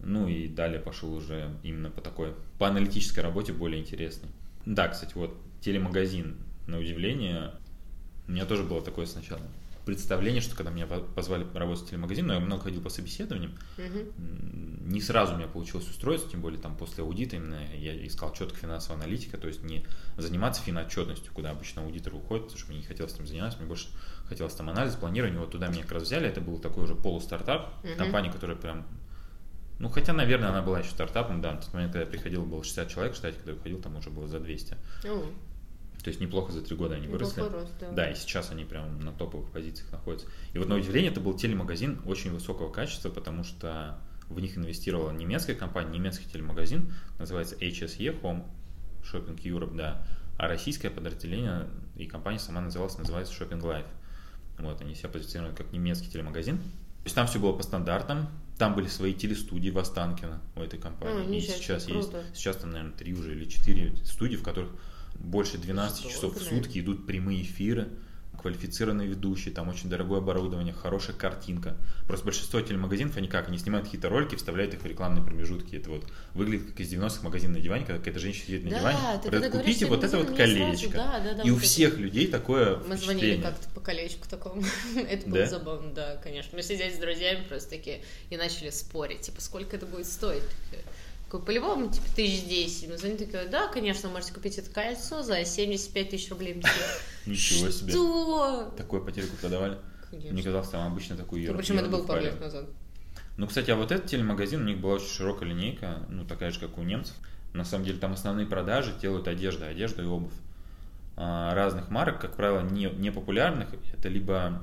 Ну 0.00 0.28
и 0.28 0.48
далее 0.48 0.78
пошел 0.80 1.12
уже 1.14 1.50
именно 1.62 1.90
по 1.90 2.00
такой, 2.00 2.34
по 2.58 2.68
аналитической 2.68 3.20
работе 3.20 3.52
более 3.52 3.80
интересной. 3.80 4.28
Да, 4.64 4.88
кстати, 4.88 5.12
вот 5.14 5.36
телемагазин, 5.60 6.36
на 6.66 6.78
удивление, 6.78 7.52
у 8.28 8.32
меня 8.32 8.44
тоже 8.44 8.62
было 8.64 8.82
такое 8.82 9.06
сначала 9.06 9.40
представление, 9.84 10.40
что 10.42 10.56
когда 10.56 10.72
меня 10.72 10.86
позвали 10.86 11.46
работать 11.54 11.84
в 11.86 11.90
телемагазин, 11.90 12.26
но 12.26 12.34
я 12.34 12.40
много 12.40 12.64
ходил 12.64 12.82
по 12.82 12.88
собеседованиям, 12.88 13.56
Мгм. 13.78 14.90
не 14.90 15.00
сразу 15.00 15.34
у 15.34 15.36
меня 15.36 15.46
получилось 15.46 15.88
устроиться, 15.88 16.28
тем 16.28 16.40
более 16.40 16.60
там 16.60 16.76
после 16.76 17.04
аудита 17.04 17.36
именно 17.36 17.60
я 17.76 18.06
искал 18.06 18.32
четко 18.32 18.56
финансовая 18.56 19.00
аналитика, 19.00 19.38
то 19.38 19.46
есть 19.46 19.62
не 19.62 19.86
заниматься 20.16 20.60
финотчетностью, 20.62 21.32
куда 21.32 21.50
обычно 21.50 21.82
аудитор 21.82 22.14
уходит, 22.14 22.44
потому 22.46 22.58
что 22.58 22.68
мне 22.70 22.78
не 22.78 22.84
хотелось 22.84 23.14
этим 23.14 23.28
заниматься, 23.28 23.58
мне 23.58 23.68
больше 23.68 23.88
хотелось 24.28 24.54
там 24.54 24.68
анализ, 24.70 24.94
планирование, 24.94 25.38
вот 25.38 25.52
туда 25.52 25.68
меня 25.68 25.82
как 25.82 25.92
раз 25.92 26.02
взяли, 26.02 26.28
это 26.28 26.40
был 26.40 26.58
такой 26.58 26.82
уже 26.84 26.96
полустартап, 26.96 27.72
Мгм. 27.84 27.96
компания, 27.96 28.32
которая 28.32 28.56
прям, 28.56 28.86
ну 29.78 29.88
хотя, 29.88 30.12
наверное, 30.12 30.50
она 30.50 30.62
была 30.62 30.80
еще 30.80 30.90
стартапом, 30.90 31.40
да, 31.40 31.52
на 31.52 31.60
тот 31.60 31.72
момент, 31.72 31.92
когда 31.92 32.04
я 32.04 32.10
приходил, 32.10 32.44
было 32.44 32.62
60 32.62 32.88
человек 32.88 33.14
в 33.14 33.16
штате, 33.16 33.36
когда 33.36 33.52
я 33.52 33.58
уходил, 33.58 33.80
там 33.80 33.96
уже 33.96 34.10
было 34.10 34.26
за 34.26 34.40
200, 34.40 34.74
О, 35.04 35.24
то 36.06 36.10
есть 36.10 36.20
неплохо 36.20 36.52
за 36.52 36.62
три 36.62 36.76
года 36.76 36.94
они 36.94 37.08
выросли. 37.08 37.40
рост, 37.40 37.72
да. 37.80 37.90
Да, 37.90 38.10
и 38.10 38.14
сейчас 38.14 38.52
они 38.52 38.64
прям 38.64 39.00
на 39.00 39.10
топовых 39.10 39.50
позициях 39.50 39.90
находятся. 39.90 40.28
И 40.52 40.58
вот 40.58 40.68
на 40.68 40.76
удивление 40.76 41.10
это 41.10 41.20
был 41.20 41.34
телемагазин 41.34 42.00
очень 42.06 42.30
высокого 42.30 42.70
качества, 42.70 43.10
потому 43.10 43.42
что 43.42 43.98
в 44.28 44.38
них 44.38 44.56
инвестировала 44.56 45.10
немецкая 45.10 45.56
компания, 45.56 45.90
немецкий 45.90 46.30
телемагазин, 46.30 46.94
называется 47.18 47.56
HSE, 47.56 48.20
Home 48.22 48.44
Shopping 49.02 49.36
Europe, 49.42 49.74
да, 49.76 50.06
а 50.38 50.46
российское 50.46 50.90
подразделение 50.90 51.66
и 51.96 52.06
компания 52.06 52.38
сама 52.38 52.60
называлась, 52.60 52.96
называется 52.98 53.34
Shopping 53.34 53.60
Life. 53.60 53.88
Вот, 54.58 54.80
они 54.80 54.94
себя 54.94 55.08
позиционируют 55.08 55.58
как 55.58 55.72
немецкий 55.72 56.08
телемагазин. 56.08 56.58
То 56.58 56.62
есть 57.04 57.16
там 57.16 57.26
все 57.26 57.40
было 57.40 57.52
по 57.52 57.64
стандартам, 57.64 58.28
там 58.58 58.74
были 58.74 58.88
свои 58.88 59.12
телестудии 59.14 59.70
в 59.70 59.78
Останкино 59.78 60.40
у 60.54 60.60
этой 60.60 60.78
компании. 60.78 61.26
О, 61.26 61.38
и 61.38 61.40
сейчас 61.40 61.88
есть, 61.88 62.10
круто. 62.10 62.24
сейчас 62.34 62.56
там, 62.56 62.70
наверное, 62.70 62.96
три 62.96 63.12
уже 63.14 63.34
или 63.34 63.44
четыре 63.44 63.94
студии, 64.04 64.36
в 64.36 64.42
которых 64.42 64.70
больше 65.14 65.58
12 65.58 65.98
Что 65.98 66.08
часов 66.08 66.36
в 66.36 66.42
сутки 66.42 66.78
идут 66.78 67.06
прямые 67.06 67.42
эфиры, 67.42 67.88
квалифицированные 68.36 69.08
ведущие, 69.08 69.52
там 69.54 69.68
очень 69.68 69.88
дорогое 69.88 70.18
оборудование, 70.18 70.72
хорошая 70.74 71.16
картинка. 71.16 71.76
Просто 72.06 72.24
большинство 72.26 72.60
телемагазинов, 72.60 73.16
они 73.16 73.28
как, 73.28 73.48
они 73.48 73.58
снимают 73.58 73.86
какие-то 73.86 74.08
ролики, 74.08 74.34
вставляют 74.36 74.74
их 74.74 74.82
в 74.82 74.86
рекламные 74.86 75.24
промежутки. 75.24 75.76
Это 75.76 75.90
вот 75.90 76.04
выглядит 76.34 76.66
как 76.70 76.80
из 76.80 76.92
90-х 76.92 77.22
магазин 77.22 77.52
на 77.52 77.60
диване, 77.60 77.84
когда 77.84 77.98
какая-то 77.98 78.20
женщина 78.20 78.46
сидит 78.46 78.64
на 78.64 78.70
Да, 78.70 78.78
диване, 78.78 78.98
ты 79.22 79.30
говорит, 79.30 79.52
купите 79.52 79.86
вот 79.86 80.04
это 80.04 80.18
вот 80.18 80.36
колечко. 80.36 80.90
сразу- 80.90 80.90
да, 80.92 81.20
да, 81.20 81.34
да, 81.34 81.42
И 81.42 81.50
у 81.50 81.54
вот 81.54 81.58
это. 81.62 81.66
всех 81.68 81.98
людей 81.98 82.26
такое 82.28 82.76
Мы 82.86 82.96
звонили 82.96 83.40
как-то 83.40 83.68
по 83.74 83.80
колечку 83.80 84.28
такому. 84.28 84.62
Это 84.96 85.28
было 85.28 85.40
Да? 85.40 85.46
забавно, 85.46 85.92
да, 85.94 86.16
конечно. 86.22 86.56
Мы 86.56 86.62
сидели 86.62 86.92
с 86.92 86.98
друзьями 86.98 87.44
просто 87.48 87.70
такие 87.70 88.02
и 88.30 88.36
начали 88.36 88.70
спорить, 88.70 89.22
типа, 89.22 89.40
сколько 89.40 89.76
это 89.76 89.86
будет 89.86 90.06
стоить. 90.06 90.42
Такой, 91.26 91.44
по-любому, 91.44 91.90
типа, 91.90 92.06
тысяч 92.14 92.44
десять. 92.44 92.88
Мы 92.88 92.96
звоним, 92.98 93.16
такие, 93.16 93.46
да, 93.46 93.66
конечно, 93.66 94.08
можете 94.08 94.32
купить 94.32 94.58
это 94.58 94.70
кольцо 94.70 95.22
за 95.22 95.44
75 95.44 96.10
тысяч 96.10 96.30
рублей. 96.30 96.62
Ничего 97.26 97.70
себе. 97.70 97.90
Что? 97.90 98.72
Такую 98.76 99.04
потерику 99.04 99.36
продавали. 99.36 99.78
Мне 100.12 100.42
казалось, 100.42 100.68
там 100.68 100.86
обычно 100.86 101.16
такую 101.16 101.40
Ну, 101.40 101.44
ерунду. 101.46 101.62
причем 101.62 101.78
это 101.78 101.88
было 101.88 102.06
пару 102.06 102.22
лет 102.22 102.40
назад. 102.40 102.66
Ну, 103.36 103.46
кстати, 103.48 103.70
а 103.70 103.76
вот 103.76 103.90
этот 103.90 104.06
телемагазин, 104.06 104.60
у 104.62 104.64
них 104.64 104.78
была 104.78 104.94
очень 104.94 105.08
широкая 105.08 105.48
линейка, 105.48 106.06
ну, 106.08 106.24
такая 106.24 106.52
же, 106.52 106.60
как 106.60 106.78
у 106.78 106.82
немцев. 106.82 107.14
На 107.52 107.64
самом 107.64 107.84
деле, 107.84 107.98
там 107.98 108.12
основные 108.12 108.46
продажи 108.46 108.94
делают 109.00 109.26
одежда, 109.28 109.66
одежда 109.66 110.02
и 110.02 110.06
обувь. 110.06 110.32
А, 111.16 111.54
разных 111.54 111.90
марок, 111.90 112.20
как 112.20 112.36
правило, 112.36 112.60
не, 112.60 112.84
не 112.86 113.10
популярных. 113.10 113.68
Это 113.92 114.08
либо, 114.08 114.62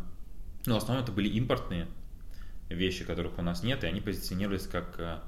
ну, 0.66 0.76
в 0.76 0.78
основном 0.78 1.04
это 1.04 1.12
были 1.12 1.28
импортные 1.28 1.88
вещи, 2.70 3.04
которых 3.04 3.38
у 3.38 3.42
нас 3.42 3.64
нет, 3.64 3.84
и 3.84 3.88
они 3.88 4.00
позиционировались 4.02 4.66
как 4.68 4.96
а, 4.98 5.24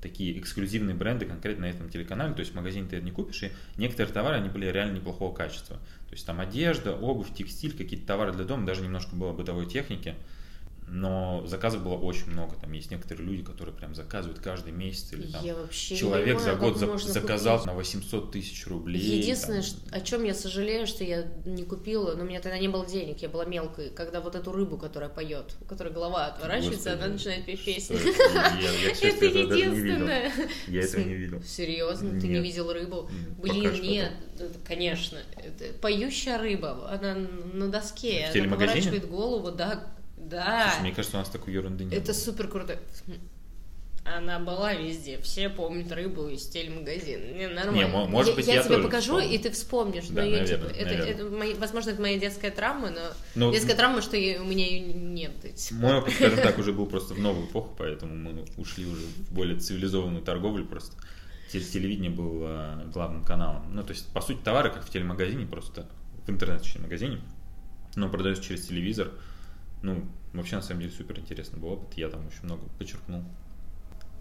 такие 0.00 0.38
эксклюзивные 0.38 0.94
бренды 0.94 1.26
конкретно 1.26 1.66
на 1.66 1.70
этом 1.70 1.88
телеканале, 1.88 2.34
то 2.34 2.40
есть 2.40 2.52
в 2.52 2.54
магазине 2.54 2.88
ты 2.88 2.96
это 2.96 3.04
не 3.04 3.10
купишь, 3.12 3.42
и 3.42 3.50
некоторые 3.76 4.12
товары, 4.12 4.36
они 4.36 4.48
были 4.48 4.66
реально 4.66 4.96
неплохого 4.96 5.34
качества. 5.34 5.76
То 5.76 6.12
есть 6.12 6.26
там 6.26 6.40
одежда, 6.40 6.94
обувь, 6.94 7.34
текстиль, 7.34 7.76
какие-то 7.76 8.06
товары 8.06 8.32
для 8.32 8.44
дома, 8.44 8.66
даже 8.66 8.82
немножко 8.82 9.16
было 9.16 9.32
бытовой 9.32 9.66
техники, 9.66 10.14
но 10.88 11.44
заказов 11.46 11.82
было 11.82 11.94
очень 11.94 12.30
много. 12.30 12.54
Там 12.60 12.70
есть 12.72 12.90
некоторые 12.92 13.26
люди, 13.26 13.42
которые 13.42 13.74
прям 13.74 13.94
заказывают 13.94 14.40
каждый 14.40 14.72
месяц 14.72 15.12
или 15.12 15.26
там 15.26 15.42
человек 15.70 16.38
за 16.38 16.52
понимаю, 16.52 16.72
год 16.72 16.78
за- 16.78 17.12
заказал 17.12 17.56
купить. 17.58 17.66
на 17.66 17.74
800 17.74 18.30
тысяч 18.30 18.66
рублей. 18.68 19.00
Единственное, 19.00 19.62
там. 19.62 19.72
о 19.90 20.00
чем 20.00 20.22
я 20.24 20.32
сожалею, 20.34 20.86
что 20.86 21.02
я 21.02 21.26
не 21.44 21.64
купила, 21.64 22.14
но 22.14 22.22
у 22.22 22.26
меня 22.26 22.40
тогда 22.40 22.58
не 22.58 22.68
было 22.68 22.86
денег, 22.86 23.20
я 23.20 23.28
была 23.28 23.44
мелкой, 23.44 23.90
когда 23.90 24.20
вот 24.20 24.36
эту 24.36 24.52
рыбу, 24.52 24.78
которая 24.78 25.08
поет, 25.10 25.56
у 25.60 25.64
которой 25.64 25.92
голова 25.92 26.26
отворачивается, 26.26 26.90
Господи, 26.90 27.04
она 27.04 27.12
начинает 27.14 27.44
петь 27.46 27.64
песню. 27.64 27.98
что 27.98 29.06
это? 29.08 29.24
Единственное. 29.26 30.32
Я 30.68 30.82
этого 30.82 31.00
не 31.02 31.14
видел. 31.14 31.42
Серьезно, 31.42 32.20
ты 32.20 32.28
не 32.28 32.40
видел 32.40 32.72
рыбу? 32.72 33.10
Блин, 33.42 33.72
нет, 33.82 34.12
конечно. 34.66 35.18
Поющая 35.80 36.38
рыба, 36.38 36.90
она 36.90 37.14
на 37.14 37.68
доске, 37.68 38.30
она 38.32 38.50
поворачивает 38.50 39.08
голову, 39.08 39.50
да, 39.50 39.95
да. 40.28 40.68
Слушай, 40.70 40.82
мне 40.82 40.92
кажется, 40.92 41.16
у 41.16 41.20
нас 41.20 41.28
такой 41.28 41.52
ерунды 41.52 41.84
нет. 41.84 41.94
Это 41.94 42.14
супер 42.14 42.48
круто. 42.48 42.78
Она 44.04 44.38
была 44.38 44.72
везде. 44.72 45.18
Все 45.20 45.48
помнят 45.48 45.90
рыбу 45.90 46.28
из 46.28 46.46
телемагазина. 46.46 47.32
Не, 47.36 47.48
нормально. 47.48 47.76
Не, 47.76 47.86
мо- 47.88 48.06
может 48.06 48.36
быть, 48.36 48.46
я 48.46 48.62
тебе 48.62 48.74
тоже 48.76 48.82
покажу, 48.84 49.16
вспомню. 49.18 49.34
и 49.34 49.38
ты 49.38 49.50
вспомнишь. 49.50 50.04
Да, 50.10 50.22
но 50.22 50.28
я, 50.28 50.36
наверное, 50.42 50.68
типа, 50.68 50.78
это, 50.78 50.84
наверное. 50.98 51.12
это 51.14 51.24
мои- 51.36 51.54
возможно, 51.54 51.90
это 51.90 52.00
моя 52.00 52.16
детская 52.16 52.52
травма, 52.52 52.90
но 52.90 53.00
Ну, 53.34 53.52
детская 53.52 53.74
травма, 53.74 54.02
что 54.02 54.16
я- 54.16 54.40
у 54.40 54.44
меня 54.44 54.64
ее 54.64 54.92
нет. 54.94 55.32
Мой 55.72 55.94
опыт, 55.98 56.14
скажем 56.14 56.38
так, 56.40 56.56
уже 56.58 56.72
был 56.72 56.86
просто 56.86 57.14
в 57.14 57.18
новую 57.18 57.48
эпоху, 57.48 57.74
поэтому 57.76 58.14
мы 58.14 58.44
ушли 58.56 58.86
уже 58.86 59.00
в 59.00 59.32
более 59.32 59.58
цивилизованную 59.58 60.22
торговлю 60.22 60.64
просто. 60.66 60.94
Те- 61.50 61.58
Телевидение 61.60 62.10
было 62.10 62.84
главным 62.92 63.24
каналом. 63.24 63.74
Ну, 63.74 63.82
то 63.82 63.90
есть, 63.92 64.06
по 64.12 64.20
сути, 64.20 64.38
товары, 64.44 64.70
как 64.70 64.86
в 64.86 64.90
телемагазине, 64.90 65.46
просто 65.46 65.88
в 66.24 66.30
интернет-магазине, 66.30 67.18
но 67.96 68.08
продаются 68.08 68.44
через 68.44 68.68
телевизор. 68.68 69.10
Ну, 69.82 70.04
вообще, 70.32 70.56
на 70.56 70.62
самом 70.62 70.80
деле, 70.80 70.92
супер 70.92 71.18
интересный 71.18 71.58
был 71.58 71.68
опыт. 71.72 71.96
Я 71.98 72.08
там 72.08 72.26
очень 72.26 72.42
много 72.44 72.62
почерпнул. 72.78 73.22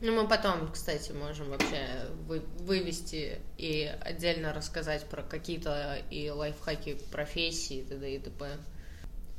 Ну, 0.01 0.21
мы 0.21 0.27
потом, 0.27 0.69
кстати, 0.71 1.11
можем 1.13 1.49
вообще 1.49 1.87
вы- 2.27 2.43
вывести 2.59 3.39
и 3.57 3.89
отдельно 4.01 4.53
рассказать 4.53 5.05
про 5.05 5.23
какие-то 5.23 5.97
и 6.11 6.29
лайфхаки 6.29 6.97
профессии, 7.11 7.77
и 7.77 7.83
т.д. 7.83 8.15
и 8.15 8.19
т.п. 8.19 8.45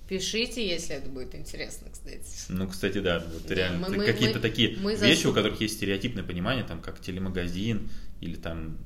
Пишите, 0.08 0.66
если 0.66 0.94
это 0.96 1.08
будет 1.10 1.34
интересно, 1.34 1.88
кстати. 1.92 2.22
Ну, 2.48 2.68
кстати, 2.68 2.98
да, 3.00 3.18
вот 3.32 3.46
Да, 3.46 3.54
реально 3.54 3.88
мы- 3.88 4.06
какие-то 4.06 4.36
мы- 4.36 4.40
такие 4.40 4.76
мы 4.78 4.94
вещи, 4.94 5.24
засу- 5.26 5.30
у 5.30 5.34
которых 5.34 5.60
есть 5.60 5.74
стереотипное 5.76 6.22
понимание, 6.24 6.64
там, 6.64 6.80
как 6.80 7.00
телемагазин 7.00 7.90
или 8.20 8.36
там 8.36 8.78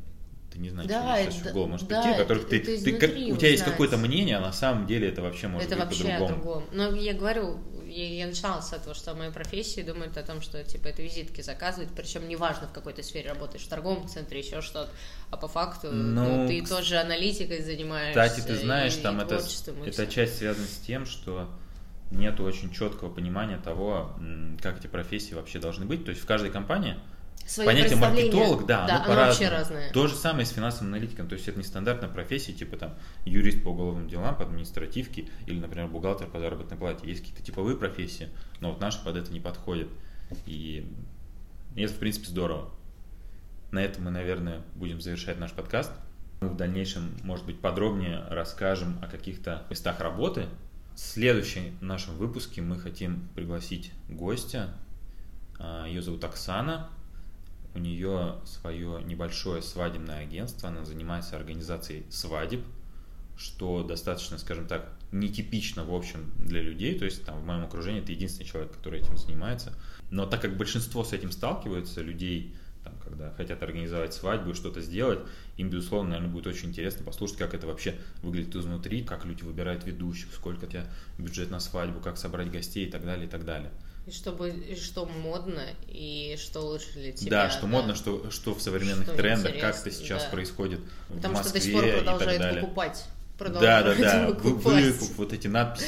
ты 0.52 0.58
не 0.58 0.70
знаешь, 0.70 0.88
Да, 0.88 1.14
что 1.22 1.30
сейчас 1.30 1.40
это- 1.42 1.50
в 1.50 1.52
голову 1.54 1.68
может 1.70 1.88
да, 1.88 2.02
прийти, 2.02 2.14
о 2.16 2.22
которых 2.22 2.48
ты, 2.48 2.58
это 2.58 2.84
ты 2.84 2.92
как, 2.98 3.10
у 3.10 3.36
тебя 3.36 3.48
есть 3.50 3.64
какое-то 3.64 3.96
мнение, 3.96 4.36
а 4.36 4.40
на 4.40 4.52
самом 4.52 4.86
деле 4.86 5.08
это 5.08 5.22
вообще 5.22 5.46
может 5.48 5.70
это 5.70 5.76
быть 5.86 5.98
вообще 5.98 6.12
о 6.14 6.20
по-другому. 6.20 6.42
другом. 6.42 6.64
Но 6.72 6.96
я 6.96 7.14
говорю, 7.14 7.58
я, 7.86 8.08
я 8.18 8.26
начинала 8.26 8.60
с 8.60 8.72
этого, 8.72 8.94
что 8.94 9.14
в 9.14 9.18
моей 9.18 9.30
профессии 9.32 9.80
думают 9.82 10.16
о 10.16 10.22
том, 10.22 10.40
что 10.40 10.62
типа 10.64 10.88
это 10.88 11.02
визитки 11.02 11.40
заказывают, 11.40 11.90
причем 11.94 12.28
неважно 12.28 12.66
в 12.66 12.72
какой 12.72 12.92
то 12.94 13.02
сфере 13.02 13.30
работаешь, 13.30 13.62
в 13.64 13.68
торговом 13.68 14.08
центре, 14.08 14.40
еще 14.40 14.60
что-то, 14.60 14.90
а 15.30 15.36
по 15.36 15.46
факту 15.48 15.88
ну, 15.92 16.42
Ну, 16.42 16.48
ты 16.48 16.58
кс- 16.60 16.68
тоже 16.68 16.96
аналитикой 16.98 17.62
занимаешься. 17.62 18.20
Кстати, 18.20 18.46
ты 18.46 18.56
знаешь, 18.56 18.96
и 18.96 19.00
там 19.00 19.20
это, 19.20 19.36
и 19.36 19.88
эта 19.88 19.92
всё. 19.92 20.06
часть 20.06 20.38
связана 20.38 20.66
с 20.66 20.76
тем, 20.86 21.06
что 21.06 21.48
нет 22.10 22.40
очень 22.40 22.72
четкого 22.72 23.08
понимания 23.08 23.56
того, 23.58 24.16
как 24.60 24.80
эти 24.80 24.88
профессии 24.88 25.34
вообще 25.34 25.60
должны 25.60 25.84
быть. 25.86 26.04
То 26.04 26.10
есть 26.10 26.20
в 26.22 26.26
каждой 26.26 26.50
компании 26.50 26.96
Своё 27.46 27.68
понятие 27.68 27.96
маркетолог, 27.96 28.66
да, 28.66 28.86
да 28.86 28.96
оно, 29.04 29.12
оно 29.12 29.20
вообще 29.22 29.48
разное. 29.48 29.92
То 29.92 30.06
же 30.06 30.14
самое 30.14 30.46
с 30.46 30.50
финансовым 30.50 30.94
аналитиком. 30.94 31.28
То 31.28 31.34
есть 31.34 31.48
это 31.48 31.58
не 31.58 31.64
стандартная 31.64 32.08
профессия, 32.08 32.52
типа 32.52 32.76
там 32.76 32.94
юрист 33.24 33.64
по 33.64 33.68
уголовным 33.68 34.08
делам, 34.08 34.36
по 34.36 34.44
административке 34.44 35.26
или, 35.46 35.58
например, 35.58 35.88
бухгалтер 35.88 36.28
по 36.28 36.38
заработной 36.38 36.76
плате. 36.76 37.08
Есть 37.08 37.20
какие-то 37.20 37.42
типовые 37.42 37.76
профессии, 37.76 38.28
но 38.60 38.70
вот 38.70 38.80
наши 38.80 39.02
под 39.02 39.16
это 39.16 39.32
не 39.32 39.40
подходят. 39.40 39.88
И 40.46 40.86
это, 41.74 41.92
в 41.92 41.98
принципе, 41.98 42.26
здорово. 42.26 42.70
На 43.72 43.82
этом 43.82 44.04
мы, 44.04 44.10
наверное, 44.10 44.62
будем 44.74 45.00
завершать 45.00 45.38
наш 45.38 45.52
подкаст. 45.52 45.92
Мы 46.40 46.48
в 46.48 46.56
дальнейшем, 46.56 47.16
может 47.22 47.46
быть, 47.46 47.60
подробнее 47.60 48.24
расскажем 48.30 48.98
о 49.02 49.06
каких-то 49.06 49.64
местах 49.70 50.00
работы. 50.00 50.46
В 50.94 50.98
следующем 50.98 51.76
нашем 51.80 52.16
выпуске 52.16 52.62
мы 52.62 52.78
хотим 52.78 53.28
пригласить 53.34 53.92
гостя. 54.08 54.74
А, 55.58 55.86
Ее 55.86 56.02
зовут 56.02 56.24
Оксана. 56.24 56.90
У 57.74 57.78
нее 57.78 58.36
свое 58.44 59.02
небольшое 59.04 59.62
свадебное 59.62 60.18
агентство. 60.18 60.68
Она 60.68 60.84
занимается 60.84 61.36
организацией 61.36 62.04
свадеб, 62.10 62.64
что 63.36 63.82
достаточно, 63.82 64.38
скажем 64.38 64.66
так, 64.66 64.92
нетипично, 65.12 65.84
в 65.84 65.94
общем, 65.94 66.32
для 66.38 66.62
людей. 66.62 66.98
То 66.98 67.04
есть 67.04 67.24
там 67.24 67.40
в 67.40 67.46
моем 67.46 67.64
окружении 67.64 68.02
это 68.02 68.12
единственный 68.12 68.46
человек, 68.46 68.72
который 68.72 69.00
этим 69.00 69.16
занимается. 69.16 69.72
Но 70.10 70.26
так 70.26 70.42
как 70.42 70.56
большинство 70.56 71.04
с 71.04 71.12
этим 71.12 71.30
сталкиваются, 71.30 72.02
людей 72.02 72.54
там, 72.84 72.94
когда 73.04 73.30
хотят 73.32 73.62
организовать 73.62 74.14
свадьбу 74.14 74.50
и 74.50 74.54
что-то 74.54 74.80
сделать, 74.80 75.20
им, 75.56 75.70
безусловно, 75.70 76.10
наверное, 76.10 76.32
будет 76.32 76.46
очень 76.46 76.70
интересно 76.70 77.04
послушать, 77.04 77.36
как 77.36 77.54
это 77.54 77.66
вообще 77.66 77.94
выглядит 78.22 78.56
изнутри, 78.56 79.02
как 79.02 79.24
люди 79.24 79.42
выбирают 79.42 79.84
ведущих, 79.84 80.32
сколько 80.34 80.64
у 80.64 80.68
тебя 80.68 80.86
бюджет 81.18 81.50
на 81.50 81.60
свадьбу, 81.60 82.00
как 82.00 82.16
собрать 82.16 82.50
гостей 82.50 82.86
и 82.86 82.90
так 82.90 83.04
далее, 83.04 83.26
и 83.26 83.30
так 83.30 83.44
далее. 83.44 83.70
И 84.10 84.12
чтобы 84.12 84.50
и 84.50 84.74
что 84.74 85.06
модно, 85.06 85.62
и 85.86 86.36
что 86.36 86.62
лучше 86.62 86.92
для 86.94 87.12
тебя. 87.12 87.30
Да, 87.44 87.50
что 87.50 87.68
модно, 87.68 87.94
что, 87.94 88.28
что 88.32 88.54
в 88.56 88.60
современных 88.60 89.06
Что 89.06 89.16
трендах, 89.16 89.56
как 89.60 89.76
это 89.78 89.90
сейчас 89.92 90.24
да. 90.24 90.30
происходит 90.30 90.80
Потому 91.08 91.36
в 91.36 91.38
что 91.44 91.54
Москве 91.54 91.60
до 91.60 91.60
сих 91.64 91.72
пор 91.74 91.84
и 91.84 91.90
так 91.92 91.98
продолжают 92.00 92.42
далее. 92.42 92.60
выкупать. 92.62 93.04
Да, 93.38 93.82
да, 93.82 93.94
да. 93.94 94.28
Выкуп, 94.42 95.16
вот 95.16 95.32
эти 95.32 95.46
надписи 95.46 95.86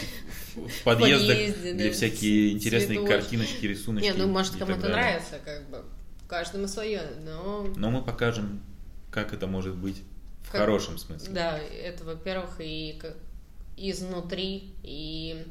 в- 0.54 0.84
подъездах, 0.84 1.36
подъезде, 1.36 1.72
где 1.74 1.88
да, 1.88 1.92
всякие 1.92 2.52
интересные 2.52 2.98
цветочки. 3.00 3.12
картиночки, 3.20 3.66
рисуночки. 3.66 4.06
Не, 4.06 4.12
ну 4.14 4.28
может 4.28 4.54
и 4.54 4.58
кому 4.60 4.70
так 4.70 4.78
это 4.78 4.88
далее. 4.88 5.04
нравится, 5.04 5.38
как 5.44 5.68
бы. 5.68 5.82
Каждому 6.28 6.68
свое, 6.68 7.02
но 7.24 7.66
Но 7.76 7.90
мы 7.90 8.02
покажем, 8.02 8.62
как 9.10 9.32
это 9.34 9.48
может 9.48 9.74
быть 9.74 9.96
в 10.44 10.52
Как- 10.52 10.60
хорошем 10.60 10.96
смысле. 10.96 11.28
Да, 11.34 11.58
это, 11.58 12.04
во-первых, 12.04 12.50
и 12.60 13.00
изнутри, 13.76 14.72
и 14.82 15.44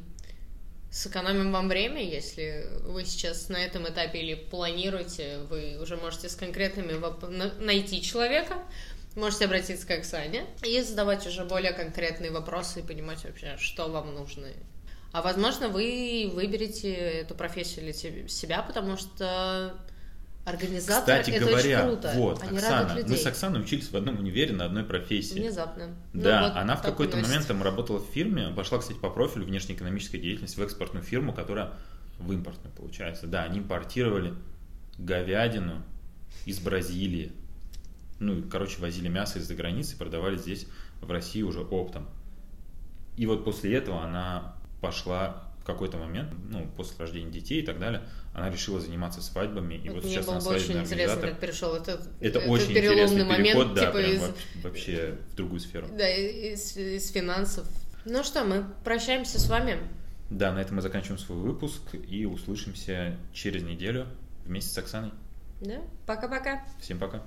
сэкономим 0.92 1.52
вам 1.52 1.68
время, 1.68 2.04
если 2.04 2.66
вы 2.82 3.04
сейчас 3.04 3.48
на 3.48 3.56
этом 3.56 3.88
этапе 3.88 4.20
или 4.20 4.34
планируете, 4.34 5.38
вы 5.48 5.78
уже 5.80 5.96
можете 5.96 6.28
с 6.28 6.36
конкретными 6.36 6.92
воп- 6.92 7.28
на- 7.28 7.54
найти 7.54 8.02
человека, 8.02 8.62
можете 9.16 9.46
обратиться 9.46 9.86
к 9.86 9.90
Оксане 9.90 10.44
и 10.62 10.80
задавать 10.82 11.26
уже 11.26 11.44
более 11.44 11.72
конкретные 11.72 12.30
вопросы 12.30 12.80
и 12.80 12.82
понимать 12.82 13.24
вообще, 13.24 13.56
что 13.58 13.88
вам 13.88 14.14
нужно. 14.14 14.48
А 15.12 15.22
возможно, 15.22 15.68
вы 15.68 16.30
выберете 16.32 16.92
эту 16.92 17.34
профессию 17.34 17.84
для 17.84 18.28
себя, 18.28 18.62
потому 18.62 18.96
что 18.96 19.74
организатор 20.44 21.20
Кстати 21.20 21.30
это 21.36 21.46
говоря, 21.46 21.78
очень 21.84 21.88
круто. 21.88 22.12
вот, 22.16 22.42
Они 22.42 22.58
Оксана, 22.58 22.98
мы 23.06 23.16
с 23.16 23.26
Оксаной 23.26 23.60
учились 23.60 23.90
в 23.90 23.96
одном 23.96 24.18
универе 24.18 24.52
на 24.52 24.64
одной 24.64 24.84
профессии. 24.84 25.38
Внезапно. 25.38 25.88
Ну, 26.12 26.22
Да, 26.22 26.48
вот 26.48 26.56
она 26.56 26.76
в 26.76 26.82
какой-то 26.82 27.16
момент 27.16 27.46
там 27.46 27.62
работала 27.62 27.98
в 27.98 28.06
фирме, 28.06 28.48
пошла, 28.54 28.78
кстати, 28.78 28.98
по 28.98 29.10
профилю 29.10 29.44
внешнеэкономической 29.44 30.20
деятельности 30.20 30.58
в 30.58 30.62
экспортную 30.62 31.04
фирму, 31.04 31.32
которая 31.32 31.72
в 32.18 32.32
импортную 32.32 32.74
получается. 32.74 33.26
Да, 33.26 33.44
они 33.44 33.60
импортировали 33.60 34.34
говядину 34.98 35.82
из 36.44 36.58
Бразилии. 36.58 37.32
Ну, 38.18 38.42
короче, 38.48 38.80
возили 38.80 39.08
мясо 39.08 39.38
из-за 39.38 39.54
границы 39.54 39.96
продавали 39.96 40.36
здесь, 40.36 40.66
в 41.00 41.10
России, 41.10 41.42
уже 41.42 41.60
оптом. 41.60 42.08
И 43.16 43.26
вот 43.26 43.44
после 43.44 43.74
этого 43.76 44.02
она 44.02 44.54
пошла 44.80 45.51
в 45.62 45.64
какой-то 45.64 45.96
момент, 45.96 46.32
ну, 46.50 46.66
после 46.76 46.98
рождения 46.98 47.30
детей 47.30 47.62
и 47.62 47.64
так 47.64 47.78
далее, 47.78 48.02
она 48.34 48.50
решила 48.50 48.80
заниматься 48.80 49.22
свадьбами. 49.22 49.76
И 49.76 49.88
Вот 49.90 50.02
вот 50.02 50.10
сейчас 50.10 50.28
она 50.28 50.40
свадебный 50.40 50.82
организатор. 50.82 51.30
как 51.30 51.38
перешел 51.38 51.74
этот, 51.76 52.00
Это 52.20 52.38
этот 52.40 52.48
очень 52.48 52.74
переломный 52.74 53.02
интересный 53.04 53.24
момент, 53.24 53.58
переход, 53.58 53.74
да, 53.74 53.80
типа 53.86 53.92
прям 53.98 54.10
из, 54.10 54.20
вообще, 54.20 54.58
вообще 54.62 55.18
в 55.30 55.34
другую 55.36 55.60
сферу. 55.60 55.86
да, 55.96 56.08
из, 56.10 56.76
из 56.76 57.10
финансов. 57.12 57.64
Ну 58.04 58.24
что, 58.24 58.42
мы 58.44 58.66
прощаемся 58.82 59.38
с 59.40 59.48
вами. 59.48 59.78
Да, 60.30 60.52
на 60.52 60.58
этом 60.60 60.76
мы 60.76 60.82
заканчиваем 60.82 61.18
свой 61.18 61.38
выпуск 61.38 61.82
и 61.94 62.26
услышимся 62.26 63.16
через 63.32 63.62
неделю 63.62 64.08
вместе 64.44 64.70
с 64.72 64.78
Оксаной. 64.78 65.12
Да? 65.60 65.76
Пока-пока. 66.06 66.64
Всем 66.80 66.98
пока. 66.98 67.22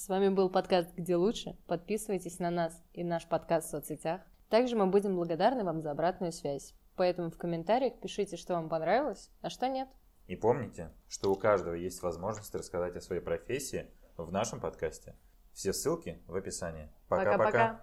С 0.00 0.08
вами 0.08 0.30
был 0.30 0.48
подкаст 0.48 0.94
«Где 0.96 1.14
лучше?». 1.14 1.58
Подписывайтесь 1.66 2.38
на 2.38 2.50
нас 2.50 2.82
и 2.94 3.04
наш 3.04 3.28
подкаст 3.28 3.68
в 3.68 3.70
соцсетях. 3.70 4.22
Также 4.48 4.74
мы 4.74 4.86
будем 4.86 5.14
благодарны 5.14 5.62
вам 5.62 5.82
за 5.82 5.90
обратную 5.90 6.32
связь. 6.32 6.74
Поэтому 6.96 7.30
в 7.30 7.36
комментариях 7.36 8.00
пишите, 8.00 8.38
что 8.38 8.54
вам 8.54 8.70
понравилось, 8.70 9.30
а 9.42 9.50
что 9.50 9.68
нет. 9.68 9.90
И 10.26 10.36
помните, 10.36 10.90
что 11.06 11.30
у 11.30 11.36
каждого 11.36 11.74
есть 11.74 12.00
возможность 12.00 12.54
рассказать 12.54 12.96
о 12.96 13.02
своей 13.02 13.20
профессии 13.20 13.90
в 14.16 14.32
нашем 14.32 14.58
подкасте. 14.58 15.16
Все 15.52 15.74
ссылки 15.74 16.22
в 16.26 16.34
описании. 16.34 16.88
Пока-пока. 17.06 17.82